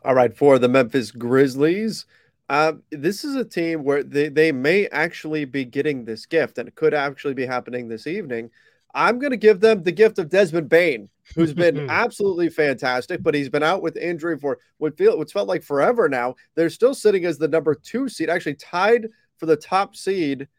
All 0.04 0.16
right, 0.16 0.36
for 0.36 0.58
the 0.58 0.68
Memphis 0.68 1.12
Grizzlies. 1.12 2.06
Uh, 2.52 2.74
this 2.90 3.24
is 3.24 3.38
a 3.38 3.46
team 3.46 3.82
where 3.82 4.04
they, 4.04 4.28
they 4.28 4.52
may 4.52 4.86
actually 4.88 5.46
be 5.46 5.64
getting 5.64 6.04
this 6.04 6.26
gift, 6.26 6.58
and 6.58 6.68
it 6.68 6.76
could 6.76 6.94
actually 6.94 7.34
be 7.34 7.46
happening 7.46 7.88
this 7.88 8.08
evening. 8.08 8.50
I'm 8.94 9.20
going 9.20 9.32
to 9.32 9.38
give 9.38 9.62
them 9.62 9.84
the 9.84 9.92
gift 9.94 10.20
of 10.20 10.28
Desmond 10.28 10.68
Bane, 10.68 11.08
who's 11.34 11.54
been 11.54 11.90
absolutely 11.90 12.50
fantastic, 12.50 13.24
but 13.24 13.34
he's 13.34 13.48
been 13.48 13.64
out 13.64 13.82
with 13.82 13.96
injury 13.96 14.38
for 14.38 14.60
what 14.80 14.98
feel 14.98 15.18
what's 15.18 15.32
felt 15.32 15.48
like 15.48 15.64
forever 15.64 16.10
now. 16.10 16.36
They're 16.56 16.70
still 16.70 16.94
sitting 16.94 17.24
as 17.24 17.38
the 17.38 17.48
number 17.48 17.74
two 17.74 18.10
seed, 18.10 18.30
actually 18.30 18.56
tied 18.56 19.08
for 19.38 19.46
the 19.46 19.56
top 19.56 19.96
seed 19.96 20.50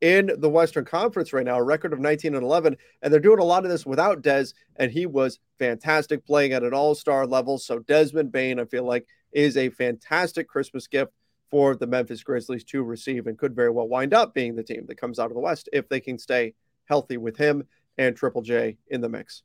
in 0.00 0.30
the 0.38 0.48
Western 0.48 0.86
Conference 0.86 1.34
right 1.34 1.44
now, 1.44 1.58
a 1.58 1.62
record 1.62 1.92
of 1.92 2.00
19 2.00 2.34
and 2.34 2.44
11. 2.44 2.78
And 3.02 3.12
they're 3.12 3.20
doing 3.20 3.40
a 3.40 3.44
lot 3.44 3.66
of 3.66 3.70
this 3.70 3.84
without 3.84 4.22
Des, 4.22 4.46
and 4.76 4.90
he 4.90 5.04
was 5.04 5.38
fantastic 5.58 6.24
playing 6.24 6.54
at 6.54 6.62
an 6.62 6.72
all 6.72 6.94
star 6.94 7.26
level. 7.26 7.58
So 7.58 7.80
Desmond 7.80 8.32
Bane, 8.32 8.58
I 8.58 8.64
feel 8.64 8.84
like, 8.84 9.06
is 9.32 9.58
a 9.58 9.68
fantastic 9.68 10.48
Christmas 10.48 10.86
gift 10.86 11.12
for 11.52 11.76
the 11.76 11.86
Memphis 11.86 12.22
Grizzlies 12.22 12.64
to 12.64 12.82
receive 12.82 13.26
and 13.26 13.36
could 13.36 13.54
very 13.54 13.68
well 13.68 13.86
wind 13.86 14.14
up 14.14 14.32
being 14.32 14.56
the 14.56 14.62
team 14.62 14.86
that 14.86 14.96
comes 14.96 15.18
out 15.18 15.26
of 15.26 15.34
the 15.34 15.40
West 15.40 15.68
if 15.70 15.86
they 15.86 16.00
can 16.00 16.18
stay 16.18 16.54
healthy 16.86 17.18
with 17.18 17.36
him 17.36 17.62
and 17.98 18.16
Triple 18.16 18.40
J 18.40 18.78
in 18.88 19.02
the 19.02 19.08
mix. 19.10 19.42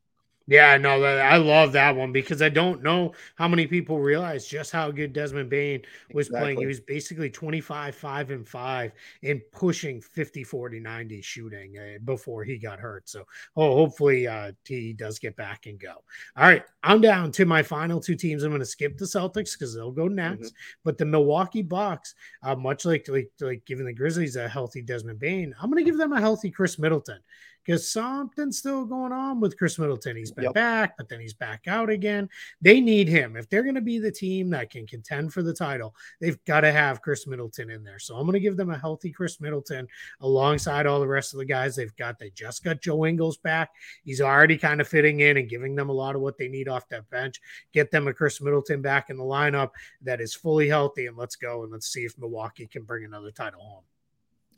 Yeah, 0.50 0.78
no, 0.78 1.04
I 1.04 1.36
love 1.36 1.74
that 1.74 1.94
one 1.94 2.14
because 2.14 2.42
I 2.42 2.48
don't 2.48 2.82
know 2.82 3.12
how 3.36 3.50
many 3.50 3.68
people 3.68 4.00
realize 4.00 4.48
just 4.48 4.72
how 4.72 4.90
good 4.92 5.12
Desmond 5.12 5.50
Bane 5.50 5.82
was 6.14 6.28
exactly. 6.28 6.46
playing. 6.46 6.60
He 6.62 6.66
was 6.66 6.80
basically 6.80 7.30
25, 7.30 7.94
5 7.94 8.32
and 8.32 8.48
5 8.48 8.92
and 9.24 9.42
pushing 9.52 10.00
50, 10.00 10.46
40, 10.46 10.80
90 10.80 11.22
shooting 11.22 11.78
uh, 11.78 12.00
before 12.06 12.46
he 12.46 12.58
got 12.58 12.80
hurt. 12.80 13.10
So, 13.10 13.26
oh, 13.58 13.76
hopefully 13.76 14.26
uh, 14.26 14.54
he 14.66 14.94
does 14.94 15.20
get 15.20 15.36
back 15.36 15.66
and 15.66 15.78
go. 15.78 15.96
All 16.38 16.48
right, 16.48 16.64
I'm 16.82 17.02
down 17.02 17.34
to 17.34 17.46
my 17.46 17.62
final 17.62 18.00
two 18.00 18.16
teams. 18.16 18.44
I'm 18.44 18.52
going 18.52 18.62
to 18.62 18.66
skip 18.66 18.98
the 18.98 19.04
Celtics 19.04 19.52
because 19.52 19.76
they'll 19.76 19.92
go 19.92 20.08
next. 20.08 20.48
Mm-hmm. 20.48 20.80
But 20.86 20.98
the 20.98 21.06
Milwaukee 21.06 21.62
Bucks, 21.62 22.16
uh, 22.42 22.56
much 22.56 22.86
like, 22.86 23.06
like 23.10 23.30
like 23.42 23.66
giving 23.66 23.86
the 23.86 23.94
Grizzlies 23.94 24.38
a 24.38 24.48
healthy 24.48 24.82
Desmond 24.82 25.20
Bane, 25.20 25.54
I'm 25.62 25.70
going 25.70 25.84
to 25.84 25.90
give 25.90 25.98
them 25.98 26.14
a 26.14 26.22
healthy 26.22 26.52
Khris 26.52 26.80
Middleton 26.80 27.20
because 27.68 27.92
something's 27.92 28.58
still 28.58 28.86
going 28.86 29.12
on 29.12 29.42
with 29.42 29.58
Khris 29.58 29.78
Middleton. 29.78 30.16
He's 30.16 30.32
been 30.32 30.46
yep. 30.46 30.54
back, 30.54 30.96
but 30.96 31.10
then 31.10 31.20
he's 31.20 31.34
back 31.34 31.68
out 31.68 31.90
again. 31.90 32.30
They 32.62 32.80
need 32.80 33.10
him. 33.10 33.36
If 33.36 33.50
they're 33.50 33.64
going 33.64 33.76
to 33.76 33.82
be 33.82 34.00
the 34.00 34.12
team 34.12 34.50
that 34.52 34.70
can 34.70 34.88
contend 34.88 35.34
for 35.34 35.44
the 35.44 35.54
title, 35.54 35.94
they've 36.22 36.42
got 36.46 36.62
to 36.62 36.72
have 36.72 37.02
Khris 37.02 37.28
Middleton 37.28 37.70
in 37.70 37.84
there. 37.84 38.00
So 38.00 38.16
I'm 38.16 38.24
going 38.24 38.36
to 38.36 38.40
give 38.40 38.56
them 38.56 38.70
a 38.70 38.78
healthy 38.78 39.12
Khris 39.12 39.42
Middleton 39.42 39.86
alongside 40.22 40.86
all 40.86 41.02
the 41.02 41.08
rest 41.08 41.34
of 41.34 41.40
the 41.40 41.46
guys 41.46 41.76
they've 41.76 41.96
got. 41.98 42.18
They 42.18 42.30
just 42.30 42.64
got 42.64 42.82
Joe 42.82 43.06
Ingles 43.06 43.36
back. 43.36 43.72
He's 44.06 44.22
already 44.22 44.58
kind 44.58 44.80
of 44.80 44.88
fitting 44.88 45.20
in 45.20 45.36
and 45.36 45.50
giving 45.50 45.76
them 45.76 45.90
a 45.90 45.94
lot 45.94 46.16
of 46.16 46.22
what 46.22 46.38
they 46.38 46.48
need 46.48 46.70
off 46.70 46.88
that 46.88 47.10
bench. 47.10 47.42
Get 47.74 47.92
them 47.92 48.08
a 48.08 48.14
Khris 48.14 48.42
Middleton 48.42 48.82
back 48.82 49.10
in 49.10 49.18
the 49.18 49.26
lineup 49.26 49.72
that 50.04 50.22
is 50.22 50.34
fully 50.34 50.70
healthy, 50.70 51.08
and 51.08 51.18
let's 51.18 51.36
go 51.36 51.64
and 51.64 51.72
let's 51.74 51.92
see 51.92 52.06
if 52.06 52.18
Milwaukee 52.18 52.66
can 52.66 52.84
bring 52.84 53.04
another 53.04 53.32
title 53.32 53.62
home. 53.62 53.84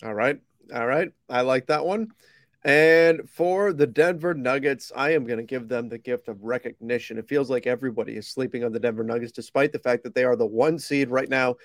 All 0.04 0.14
right. 0.14 0.40
All 0.72 0.86
right. 0.86 1.12
I 1.28 1.42
like 1.42 1.66
that 1.68 1.84
one. 1.84 2.12
And 2.64 3.30
for 3.30 3.72
the 3.72 3.88
Denver 3.88 4.34
Nuggets, 4.34 4.92
I 4.96 5.12
am 5.14 5.26
going 5.26 5.38
to 5.38 5.46
give 5.46 5.70
them 5.70 5.88
the 5.88 5.98
gift 5.98 6.28
of 6.28 6.44
recognition. 6.44 7.18
It 7.18 7.30
feels 7.30 7.50
like 7.50 7.68
everybody 7.68 8.18
is 8.18 8.28
sleeping 8.28 8.66
on 8.66 8.74
the 8.74 8.80
Denver 8.80 9.04
Nuggets, 9.04 9.32
despite 9.32 9.72
the 9.72 9.80
fact 9.80 10.04
that 10.04 10.14
they 10.14 10.26
are 10.26 10.36
the 10.36 10.46
one 10.46 10.78
seed 10.78 11.10
right 11.10 11.30
now 11.30 11.56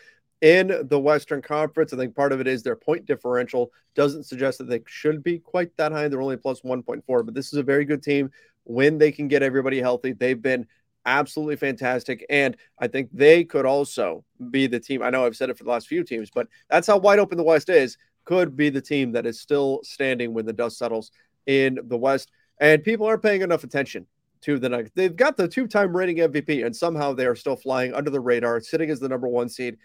in 0.40 0.86
the 0.88 1.00
Western 1.00 1.42
Conference. 1.42 1.92
I 1.92 1.96
think 1.96 2.14
part 2.14 2.32
of 2.32 2.40
it 2.40 2.46
is 2.46 2.62
their 2.62 2.76
point 2.76 3.06
differential 3.06 3.72
doesn't 3.96 4.24
suggest 4.24 4.58
that 4.58 4.68
they 4.68 4.82
should 4.86 5.22
be 5.24 5.38
quite 5.40 5.76
that 5.78 5.90
high. 5.90 6.06
They're 6.06 6.22
only 6.22 6.36
plus 6.36 6.60
1.4, 6.60 7.24
but 7.24 7.34
this 7.34 7.52
is 7.52 7.58
a 7.58 7.62
very 7.64 7.84
good 7.84 8.02
team 8.02 8.30
when 8.62 8.98
they 8.98 9.10
can 9.10 9.26
get 9.26 9.42
everybody 9.42 9.80
healthy. 9.80 10.12
They've 10.12 10.40
been 10.40 10.66
absolutely 11.06 11.56
fantastic. 11.56 12.24
And 12.30 12.56
I 12.78 12.86
think 12.86 13.10
they 13.12 13.44
could 13.44 13.66
also 13.66 14.24
be 14.50 14.66
the 14.68 14.80
team. 14.80 15.02
I 15.02 15.10
know 15.10 15.26
I've 15.26 15.36
said 15.36 15.50
it 15.50 15.58
for 15.58 15.64
the 15.64 15.70
last 15.70 15.88
few 15.88 16.04
teams, 16.04 16.30
but 16.30 16.46
that's 16.70 16.86
how 16.86 16.98
wide 16.98 17.18
open 17.18 17.36
the 17.36 17.44
West 17.44 17.68
is 17.68 17.98
could 18.24 18.56
be 18.56 18.70
the 18.70 18.80
team 18.80 19.12
that 19.12 19.26
is 19.26 19.40
still 19.40 19.80
standing 19.82 20.32
when 20.32 20.46
the 20.46 20.52
dust 20.52 20.78
settles 20.78 21.10
in 21.46 21.78
the 21.84 21.96
West. 21.96 22.30
And 22.60 22.82
people 22.82 23.06
aren't 23.06 23.22
paying 23.22 23.42
enough 23.42 23.64
attention 23.64 24.06
to 24.42 24.58
the 24.58 24.68
Nuggets. 24.68 24.92
They've 24.94 25.14
got 25.14 25.36
the 25.36 25.48
two-time 25.48 25.96
reigning 25.96 26.18
MVP, 26.18 26.64
and 26.64 26.74
somehow 26.74 27.12
they 27.14 27.26
are 27.26 27.34
still 27.34 27.56
flying 27.56 27.94
under 27.94 28.10
the 28.10 28.20
radar, 28.20 28.60
sitting 28.60 28.90
as 28.90 29.00
the 29.00 29.08
number 29.08 29.26
one 29.26 29.48
seed. 29.48 29.78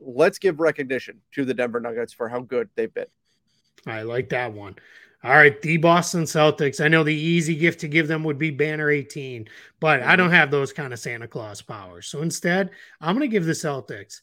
Let's 0.00 0.38
give 0.38 0.60
recognition 0.60 1.20
to 1.32 1.44
the 1.44 1.54
Denver 1.54 1.80
Nuggets 1.80 2.12
for 2.12 2.28
how 2.28 2.40
good 2.40 2.68
they've 2.74 2.92
been. 2.92 3.06
I 3.86 4.02
like 4.02 4.28
that 4.30 4.52
one. 4.52 4.76
All 5.22 5.30
right, 5.30 5.60
the 5.62 5.78
Boston 5.78 6.24
Celtics. 6.24 6.84
I 6.84 6.88
know 6.88 7.02
the 7.02 7.14
easy 7.14 7.54
gift 7.54 7.80
to 7.80 7.88
give 7.88 8.08
them 8.08 8.24
would 8.24 8.38
be 8.38 8.50
banner 8.50 8.90
18, 8.90 9.48
but 9.80 10.02
I 10.02 10.16
don't 10.16 10.30
have 10.30 10.50
those 10.50 10.70
kind 10.70 10.92
of 10.92 10.98
Santa 10.98 11.26
Claus 11.26 11.62
powers. 11.62 12.06
So 12.06 12.20
instead, 12.20 12.70
I'm 13.00 13.16
going 13.16 13.28
to 13.28 13.32
give 13.32 13.46
the 13.46 13.52
Celtics 13.52 14.20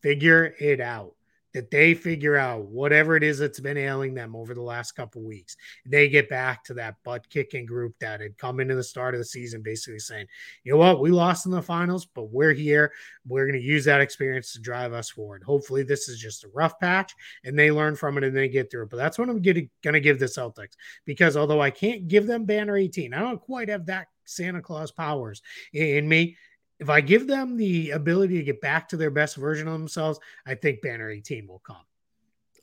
figure 0.00 0.54
it 0.60 0.80
out 0.80 1.14
that 1.54 1.70
they 1.70 1.94
figure 1.94 2.36
out 2.36 2.66
whatever 2.66 3.16
it 3.16 3.22
is 3.22 3.38
that's 3.38 3.60
been 3.60 3.76
ailing 3.76 4.12
them 4.12 4.34
over 4.34 4.54
the 4.54 4.62
last 4.62 4.92
couple 4.92 5.22
weeks. 5.22 5.56
They 5.86 6.08
get 6.08 6.28
back 6.28 6.64
to 6.64 6.74
that 6.74 6.96
butt 7.04 7.30
kicking 7.30 7.64
group 7.64 7.94
that 8.00 8.20
had 8.20 8.36
come 8.36 8.60
into 8.60 8.74
the 8.74 8.82
start 8.82 9.14
of 9.14 9.20
the 9.20 9.24
season, 9.24 9.62
basically 9.62 10.00
saying, 10.00 10.26
you 10.64 10.72
know 10.72 10.78
what, 10.78 11.00
we 11.00 11.10
lost 11.10 11.46
in 11.46 11.52
the 11.52 11.62
finals, 11.62 12.06
but 12.06 12.30
we're 12.30 12.52
here. 12.52 12.92
We're 13.26 13.46
going 13.46 13.58
to 13.58 13.66
use 13.66 13.84
that 13.84 14.00
experience 14.00 14.52
to 14.52 14.60
drive 14.60 14.92
us 14.92 15.08
forward. 15.08 15.44
Hopefully, 15.44 15.84
this 15.84 16.08
is 16.08 16.18
just 16.18 16.44
a 16.44 16.48
rough 16.48 16.78
patch 16.80 17.14
and 17.44 17.58
they 17.58 17.70
learn 17.70 17.94
from 17.94 18.18
it 18.18 18.24
and 18.24 18.36
they 18.36 18.48
get 18.48 18.70
through 18.70 18.82
it. 18.82 18.90
But 18.90 18.96
that's 18.96 19.18
what 19.18 19.28
I'm 19.28 19.40
going 19.40 19.68
to 19.82 20.00
give 20.00 20.18
the 20.18 20.26
Celtics 20.26 20.74
because 21.04 21.36
although 21.36 21.62
I 21.62 21.70
can't 21.70 22.08
give 22.08 22.26
them 22.26 22.44
banner 22.44 22.76
18, 22.76 23.14
I 23.14 23.20
don't 23.20 23.40
quite 23.40 23.68
have 23.68 23.86
that 23.86 24.08
Santa 24.24 24.60
Claus 24.60 24.90
powers 24.90 25.42
in 25.72 26.08
me 26.08 26.36
if 26.80 26.90
I 26.90 27.00
give 27.00 27.26
them 27.26 27.56
the 27.56 27.90
ability 27.90 28.38
to 28.38 28.42
get 28.42 28.60
back 28.60 28.88
to 28.88 28.96
their 28.96 29.10
best 29.10 29.36
version 29.36 29.68
of 29.68 29.74
themselves, 29.74 30.18
I 30.46 30.54
think 30.54 30.82
Banner 30.82 31.10
18 31.10 31.46
will 31.46 31.60
come. 31.60 31.76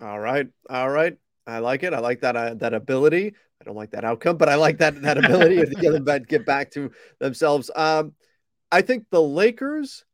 All 0.01 0.19
right. 0.19 0.47
All 0.69 0.89
right. 0.89 1.17
I 1.47 1.59
like 1.59 1.83
it. 1.83 1.93
I 1.93 1.99
like 1.99 2.21
that 2.21 2.35
uh, 2.35 2.53
that 2.55 2.73
ability. 2.73 3.33
I 3.59 3.63
don't 3.63 3.75
like 3.75 3.91
that 3.91 4.03
outcome, 4.03 4.37
but 4.37 4.49
I 4.49 4.55
like 4.55 4.77
that 4.79 5.01
that 5.01 5.17
ability 5.17 5.57
to 5.57 5.75
get 5.75 5.91
them 5.91 6.03
back, 6.03 6.27
get 6.27 6.45
back 6.45 6.71
to 6.71 6.91
themselves. 7.19 7.69
Um, 7.75 8.13
I 8.71 8.81
think 8.81 9.05
the 9.11 9.21
Lakers, 9.21 10.05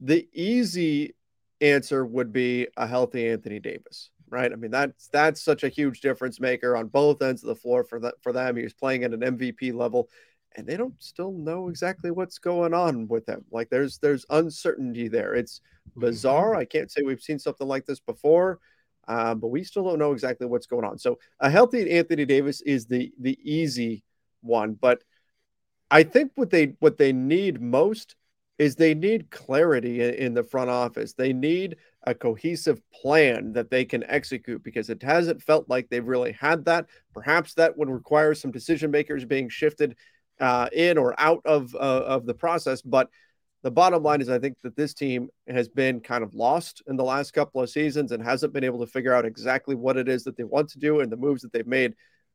the 0.00 0.28
easy 0.32 1.14
answer 1.60 2.04
would 2.04 2.32
be 2.32 2.68
a 2.76 2.86
healthy 2.86 3.28
Anthony 3.28 3.60
Davis, 3.60 4.10
right? 4.28 4.52
I 4.52 4.56
mean 4.56 4.70
that's 4.70 5.08
that's 5.08 5.42
such 5.42 5.62
a 5.62 5.68
huge 5.68 6.00
difference 6.00 6.40
maker 6.40 6.76
on 6.76 6.88
both 6.88 7.22
ends 7.22 7.42
of 7.42 7.48
the 7.48 7.56
floor 7.56 7.84
for 7.84 8.00
that 8.00 8.14
for 8.22 8.32
them. 8.32 8.56
He 8.56 8.62
was 8.62 8.74
playing 8.74 9.04
at 9.04 9.14
an 9.14 9.20
MVP 9.20 9.72
level 9.72 10.08
and 10.56 10.66
they 10.66 10.76
don't 10.76 10.94
still 11.02 11.32
know 11.32 11.68
exactly 11.68 12.10
what's 12.10 12.38
going 12.38 12.74
on 12.74 13.08
with 13.08 13.26
them. 13.26 13.44
Like 13.50 13.70
there's 13.70 13.98
there's 13.98 14.26
uncertainty 14.30 15.08
there. 15.08 15.34
It's 15.34 15.60
bizarre. 15.96 16.52
Mm-hmm. 16.52 16.60
I 16.60 16.64
can't 16.64 16.90
say 16.90 17.02
we've 17.02 17.22
seen 17.22 17.38
something 17.38 17.66
like 17.66 17.86
this 17.86 18.00
before, 18.00 18.58
uh, 19.08 19.34
but 19.34 19.48
we 19.48 19.64
still 19.64 19.84
don't 19.84 19.98
know 19.98 20.12
exactly 20.12 20.46
what's 20.46 20.66
going 20.66 20.84
on. 20.84 20.98
So 20.98 21.18
a 21.40 21.50
healthy 21.50 21.90
Anthony 21.90 22.24
Davis 22.24 22.60
is 22.62 22.86
the 22.86 23.12
the 23.20 23.38
easy 23.42 24.04
one, 24.40 24.74
but 24.74 25.02
I 25.90 26.02
think 26.02 26.32
what 26.34 26.50
they 26.50 26.74
what 26.80 26.98
they 26.98 27.12
need 27.12 27.60
most 27.60 28.16
is 28.58 28.76
they 28.76 28.94
need 28.94 29.30
clarity 29.30 30.00
in, 30.02 30.14
in 30.14 30.34
the 30.34 30.42
front 30.42 30.70
office. 30.70 31.14
They 31.14 31.32
need 31.32 31.76
a 32.04 32.14
cohesive 32.14 32.80
plan 32.92 33.52
that 33.54 33.70
they 33.70 33.84
can 33.84 34.04
execute 34.04 34.62
because 34.62 34.88
it 34.88 35.02
hasn't 35.02 35.42
felt 35.42 35.68
like 35.68 35.88
they've 35.88 36.06
really 36.06 36.32
had 36.32 36.64
that. 36.66 36.86
Perhaps 37.12 37.54
that 37.54 37.76
would 37.76 37.88
require 37.88 38.34
some 38.34 38.50
decision 38.50 38.90
makers 38.90 39.24
being 39.24 39.48
shifted 39.48 39.96
uh, 40.42 40.68
in 40.72 40.98
or 40.98 41.14
out 41.18 41.40
of 41.46 41.74
uh, 41.74 41.78
of 41.78 42.26
the 42.26 42.34
process. 42.34 42.82
But 42.82 43.08
the 43.62 43.70
bottom 43.70 44.02
line 44.02 44.20
is, 44.20 44.28
I 44.28 44.40
think 44.40 44.60
that 44.62 44.76
this 44.76 44.92
team 44.92 45.28
has 45.46 45.68
been 45.68 46.00
kind 46.00 46.24
of 46.24 46.34
lost 46.34 46.82
in 46.88 46.96
the 46.96 47.04
last 47.04 47.32
couple 47.32 47.62
of 47.62 47.70
seasons 47.70 48.10
and 48.10 48.22
hasn't 48.22 48.52
been 48.52 48.64
able 48.64 48.80
to 48.80 48.90
figure 48.90 49.14
out 49.14 49.24
exactly 49.24 49.76
what 49.76 49.96
it 49.96 50.08
is 50.08 50.24
that 50.24 50.36
they 50.36 50.44
want 50.44 50.68
to 50.70 50.80
do, 50.80 51.00
and 51.00 51.10
the 51.10 51.16
moves 51.16 51.42
that 51.42 51.52
they've 51.52 51.66
made 51.66 51.94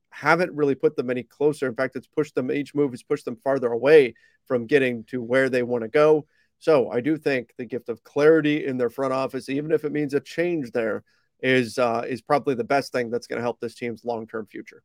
haven't 0.09 0.55
really 0.55 0.73
put 0.73 0.95
them 0.95 1.09
any 1.09 1.23
closer. 1.23 1.67
In 1.67 1.75
fact, 1.75 1.97
it's 1.97 2.07
pushed 2.07 2.33
them. 2.33 2.49
Each 2.49 2.73
move 2.73 2.91
has 2.91 3.03
pushed 3.03 3.25
them 3.25 3.35
farther 3.35 3.73
away 3.73 4.15
from 4.45 4.65
getting 4.65 5.03
to 5.05 5.21
where 5.21 5.49
they 5.49 5.63
want 5.63 5.83
to 5.83 5.89
go. 5.89 6.25
So 6.59 6.89
I 6.89 7.01
do 7.01 7.17
think 7.17 7.51
the 7.57 7.65
gift 7.65 7.89
of 7.89 8.03
clarity 8.03 8.65
in 8.65 8.77
their 8.77 8.89
front 8.89 9.11
office, 9.11 9.49
even 9.49 9.71
if 9.73 9.83
it 9.83 9.91
means 9.91 10.13
a 10.13 10.21
change 10.21 10.71
there, 10.71 11.03
is 11.41 11.77
uh, 11.77 12.03
is 12.07 12.21
probably 12.21 12.55
the 12.55 12.63
best 12.63 12.93
thing 12.93 13.11
that's 13.11 13.27
going 13.27 13.37
to 13.37 13.43
help 13.43 13.59
this 13.59 13.75
team's 13.75 14.05
long 14.05 14.27
term 14.27 14.47
future. 14.47 14.81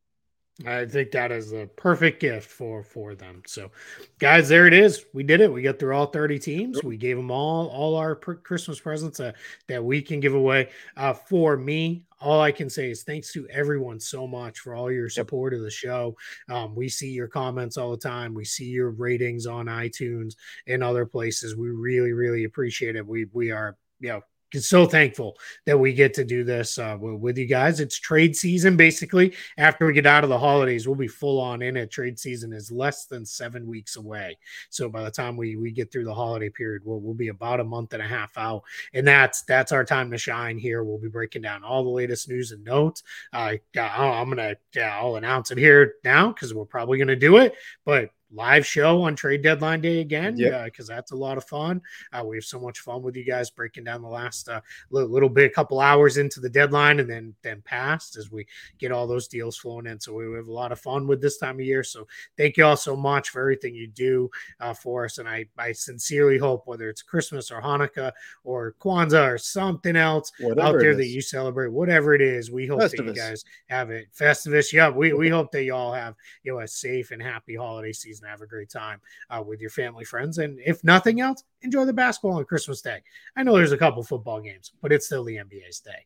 I 0.67 0.85
think 0.85 1.09
that 1.11 1.31
is 1.31 1.49
the 1.49 1.67
perfect 1.77 2.21
gift 2.21 2.47
for 2.47 2.83
for 2.83 3.15
them. 3.15 3.41
So, 3.47 3.71
guys, 4.19 4.47
there 4.47 4.67
it 4.67 4.73
is. 4.73 5.03
We 5.11 5.23
did 5.23 5.41
it. 5.41 5.51
We 5.51 5.63
got 5.63 5.79
through 5.79 5.95
all 5.95 6.05
thirty 6.05 6.37
teams. 6.37 6.83
We 6.83 6.95
gave 6.95 7.17
them 7.17 7.31
all 7.31 7.67
all 7.69 7.95
our 7.95 8.15
Christmas 8.15 8.79
presents 8.79 9.19
uh, 9.19 9.31
that 9.67 9.83
we 9.83 9.99
can 9.99 10.19
give 10.19 10.35
away. 10.35 10.69
Uh, 10.95 11.13
for 11.13 11.57
me, 11.57 12.05
all 12.21 12.39
I 12.39 12.51
can 12.51 12.69
say 12.69 12.91
is 12.91 13.01
thanks 13.01 13.33
to 13.33 13.47
everyone 13.49 13.99
so 13.99 14.27
much 14.27 14.59
for 14.59 14.75
all 14.75 14.91
your 14.91 15.09
support 15.09 15.55
of 15.55 15.61
the 15.61 15.71
show. 15.71 16.15
Um, 16.49 16.75
we 16.75 16.87
see 16.87 17.09
your 17.09 17.27
comments 17.27 17.75
all 17.75 17.89
the 17.89 17.97
time. 17.97 18.35
We 18.35 18.45
see 18.45 18.65
your 18.65 18.91
ratings 18.91 19.47
on 19.47 19.65
iTunes 19.65 20.35
and 20.67 20.83
other 20.83 21.07
places. 21.07 21.55
We 21.55 21.69
really, 21.69 22.11
really 22.11 22.43
appreciate 22.43 22.95
it. 22.95 23.07
We 23.07 23.25
we 23.33 23.49
are 23.49 23.75
you 23.99 24.09
know 24.09 24.21
so 24.61 24.85
thankful 24.85 25.37
that 25.65 25.77
we 25.77 25.93
get 25.93 26.13
to 26.15 26.23
do 26.23 26.43
this 26.43 26.77
uh, 26.77 26.97
with 26.99 27.37
you 27.37 27.45
guys. 27.45 27.79
It's 27.79 27.97
trade 27.97 28.35
season 28.35 28.77
basically. 28.77 29.33
After 29.57 29.85
we 29.85 29.93
get 29.93 30.05
out 30.05 30.23
of 30.23 30.29
the 30.29 30.37
holidays, 30.37 30.87
we'll 30.87 30.95
be 30.95 31.07
full 31.07 31.39
on 31.39 31.61
in 31.61 31.77
it. 31.77 31.91
Trade 31.91 32.19
season 32.19 32.53
is 32.53 32.71
less 32.71 33.05
than 33.05 33.25
seven 33.25 33.67
weeks 33.67 33.95
away. 33.95 34.37
So 34.69 34.89
by 34.89 35.03
the 35.03 35.11
time 35.11 35.35
we 35.37 35.55
we 35.55 35.71
get 35.71 35.91
through 35.91 36.05
the 36.05 36.13
holiday 36.13 36.49
period, 36.49 36.83
we'll, 36.85 36.99
we'll 36.99 37.13
be 37.13 37.29
about 37.29 37.59
a 37.59 37.63
month 37.63 37.93
and 37.93 38.01
a 38.01 38.07
half 38.07 38.37
out, 38.37 38.63
and 38.93 39.07
that's 39.07 39.41
that's 39.43 39.71
our 39.71 39.83
time 39.83 40.11
to 40.11 40.17
shine 40.17 40.57
here. 40.57 40.83
We'll 40.83 40.99
be 40.99 41.09
breaking 41.09 41.41
down 41.41 41.63
all 41.63 41.83
the 41.83 41.89
latest 41.89 42.29
news 42.29 42.51
and 42.51 42.63
notes. 42.63 43.03
Uh, 43.31 43.55
I'm 43.77 44.29
gonna 44.29 44.55
yeah, 44.75 44.97
I'll 44.99 45.15
announce 45.15 45.51
it 45.51 45.57
here 45.57 45.95
now 46.03 46.29
because 46.29 46.53
we're 46.53 46.65
probably 46.65 46.97
gonna 46.97 47.15
do 47.15 47.37
it, 47.37 47.55
but 47.85 48.11
live 48.33 48.65
show 48.65 49.03
on 49.03 49.15
trade 49.15 49.41
deadline 49.41 49.81
day 49.81 49.99
again 49.99 50.35
yeah 50.37 50.63
because 50.65 50.87
that's 50.87 51.11
a 51.11 51.15
lot 51.15 51.37
of 51.37 51.43
fun. 51.43 51.81
Uh, 52.11 52.23
we 52.25 52.35
have 52.35 52.43
so 52.43 52.59
much 52.59 52.79
fun 52.79 53.01
with 53.01 53.15
you 53.15 53.23
guys 53.23 53.49
breaking 53.49 53.83
down 53.83 54.01
the 54.01 54.07
last 54.07 54.49
uh, 54.49 54.59
little, 54.89 55.09
little, 55.09 55.29
bit, 55.29 55.51
a 55.51 55.53
couple 55.53 55.79
hours 55.79 56.17
into 56.17 56.39
the 56.39 56.49
deadline 56.49 56.99
and 56.99 57.09
then 57.09 57.33
then 57.43 57.61
past 57.63 58.17
as 58.17 58.31
we 58.31 58.45
get 58.79 58.91
all 58.91 59.07
those 59.07 59.27
deals 59.27 59.57
flowing 59.57 59.85
in. 59.85 59.99
So 59.99 60.13
we, 60.13 60.27
we 60.27 60.35
have 60.35 60.47
a 60.47 60.53
lot 60.53 60.71
of 60.71 60.79
fun 60.79 61.07
with 61.07 61.21
this 61.21 61.37
time 61.37 61.55
of 61.55 61.65
year. 61.65 61.83
So 61.83 62.07
thank 62.37 62.57
you 62.57 62.65
all 62.65 62.77
so 62.77 62.95
much 62.95 63.29
for 63.29 63.41
everything 63.41 63.75
you 63.75 63.87
do 63.87 64.29
uh, 64.59 64.73
for 64.73 65.05
us. 65.05 65.17
And 65.17 65.27
I, 65.27 65.45
I 65.57 65.71
sincerely 65.71 66.37
hope 66.37 66.63
whether 66.65 66.89
it's 66.89 67.01
Christmas 67.01 67.51
or 67.51 67.61
Hanukkah 67.61 68.11
or 68.43 68.75
Kwanzaa 68.79 69.33
or 69.33 69.37
something 69.37 69.95
else 69.95 70.31
whatever 70.39 70.67
out 70.67 70.79
there 70.79 70.95
that 70.95 71.07
you 71.07 71.21
celebrate, 71.21 71.71
whatever 71.71 72.13
it 72.13 72.21
is, 72.21 72.51
we 72.51 72.67
hope 72.67 72.81
Festivus. 72.81 72.97
that 72.97 73.05
you 73.07 73.13
guys 73.13 73.45
have 73.67 73.91
it. 73.91 74.07
Festivus, 74.17 74.73
yeah, 74.73 74.89
we, 74.89 75.13
we 75.13 75.29
hope 75.29 75.51
that 75.51 75.63
you 75.63 75.73
all 75.73 75.93
have 75.93 76.15
you 76.43 76.53
know 76.53 76.59
a 76.59 76.67
safe 76.67 77.11
and 77.11 77.21
happy 77.21 77.55
holiday 77.55 77.93
season 77.93 78.22
and 78.23 78.29
have 78.29 78.41
a 78.41 78.47
great 78.47 78.69
time 78.69 79.01
uh, 79.29 79.43
with 79.45 79.59
your 79.59 79.69
family, 79.69 80.05
friends. 80.05 80.37
And 80.37 80.59
if 80.65 80.83
nothing 80.83 81.21
else, 81.21 81.43
enjoy 81.61 81.85
the 81.85 81.93
basketball 81.93 82.37
on 82.37 82.45
Christmas 82.45 82.81
Day. 82.81 83.01
I 83.35 83.43
know 83.43 83.55
there's 83.55 83.71
a 83.71 83.77
couple 83.77 84.03
football 84.03 84.41
games, 84.41 84.71
but 84.81 84.91
it's 84.91 85.05
still 85.05 85.23
the 85.23 85.37
NBA's 85.37 85.79
day. 85.79 86.05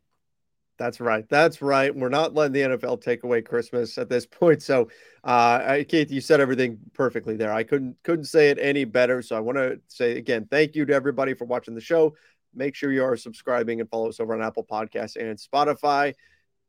That's 0.77 0.99
right. 0.99 1.27
That's 1.27 1.61
right. 1.61 1.95
We're 1.95 2.09
not 2.09 2.35
letting 2.35 2.53
the 2.53 2.77
NFL 2.77 3.01
take 3.01 3.23
away 3.23 3.41
Christmas 3.41 3.97
at 3.97 4.09
this 4.09 4.25
point. 4.31 4.61
So, 4.61 4.89
uh, 5.23 5.79
Keith, 5.87 6.11
you 6.11 6.21
said 6.21 6.39
everything 6.39 6.77
perfectly 6.93 7.35
there. 7.35 7.51
I 7.51 7.63
couldn't 7.63 7.97
couldn't 8.03 8.25
say 8.25 8.49
it 8.49 8.59
any 8.59 8.85
better. 8.85 9.21
So, 9.21 9.35
I 9.35 9.39
want 9.39 9.57
to 9.57 9.79
say 9.87 10.17
again, 10.17 10.47
thank 10.49 10.75
you 10.75 10.85
to 10.85 10.93
everybody 10.93 11.33
for 11.33 11.45
watching 11.45 11.73
the 11.73 11.81
show. 11.81 12.15
Make 12.53 12.75
sure 12.75 12.91
you 12.91 13.03
are 13.03 13.17
subscribing 13.17 13.81
and 13.81 13.89
follow 13.89 14.09
us 14.09 14.19
over 14.19 14.33
on 14.33 14.41
Apple 14.41 14.63
Podcasts 14.63 15.15
and 15.15 15.37
Spotify. 15.37 16.13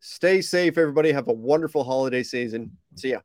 Stay 0.00 0.40
safe, 0.40 0.78
everybody. 0.78 1.12
Have 1.12 1.28
a 1.28 1.32
wonderful 1.32 1.84
holiday 1.84 2.22
season. 2.22 2.76
See 2.96 3.10
ya. 3.10 3.20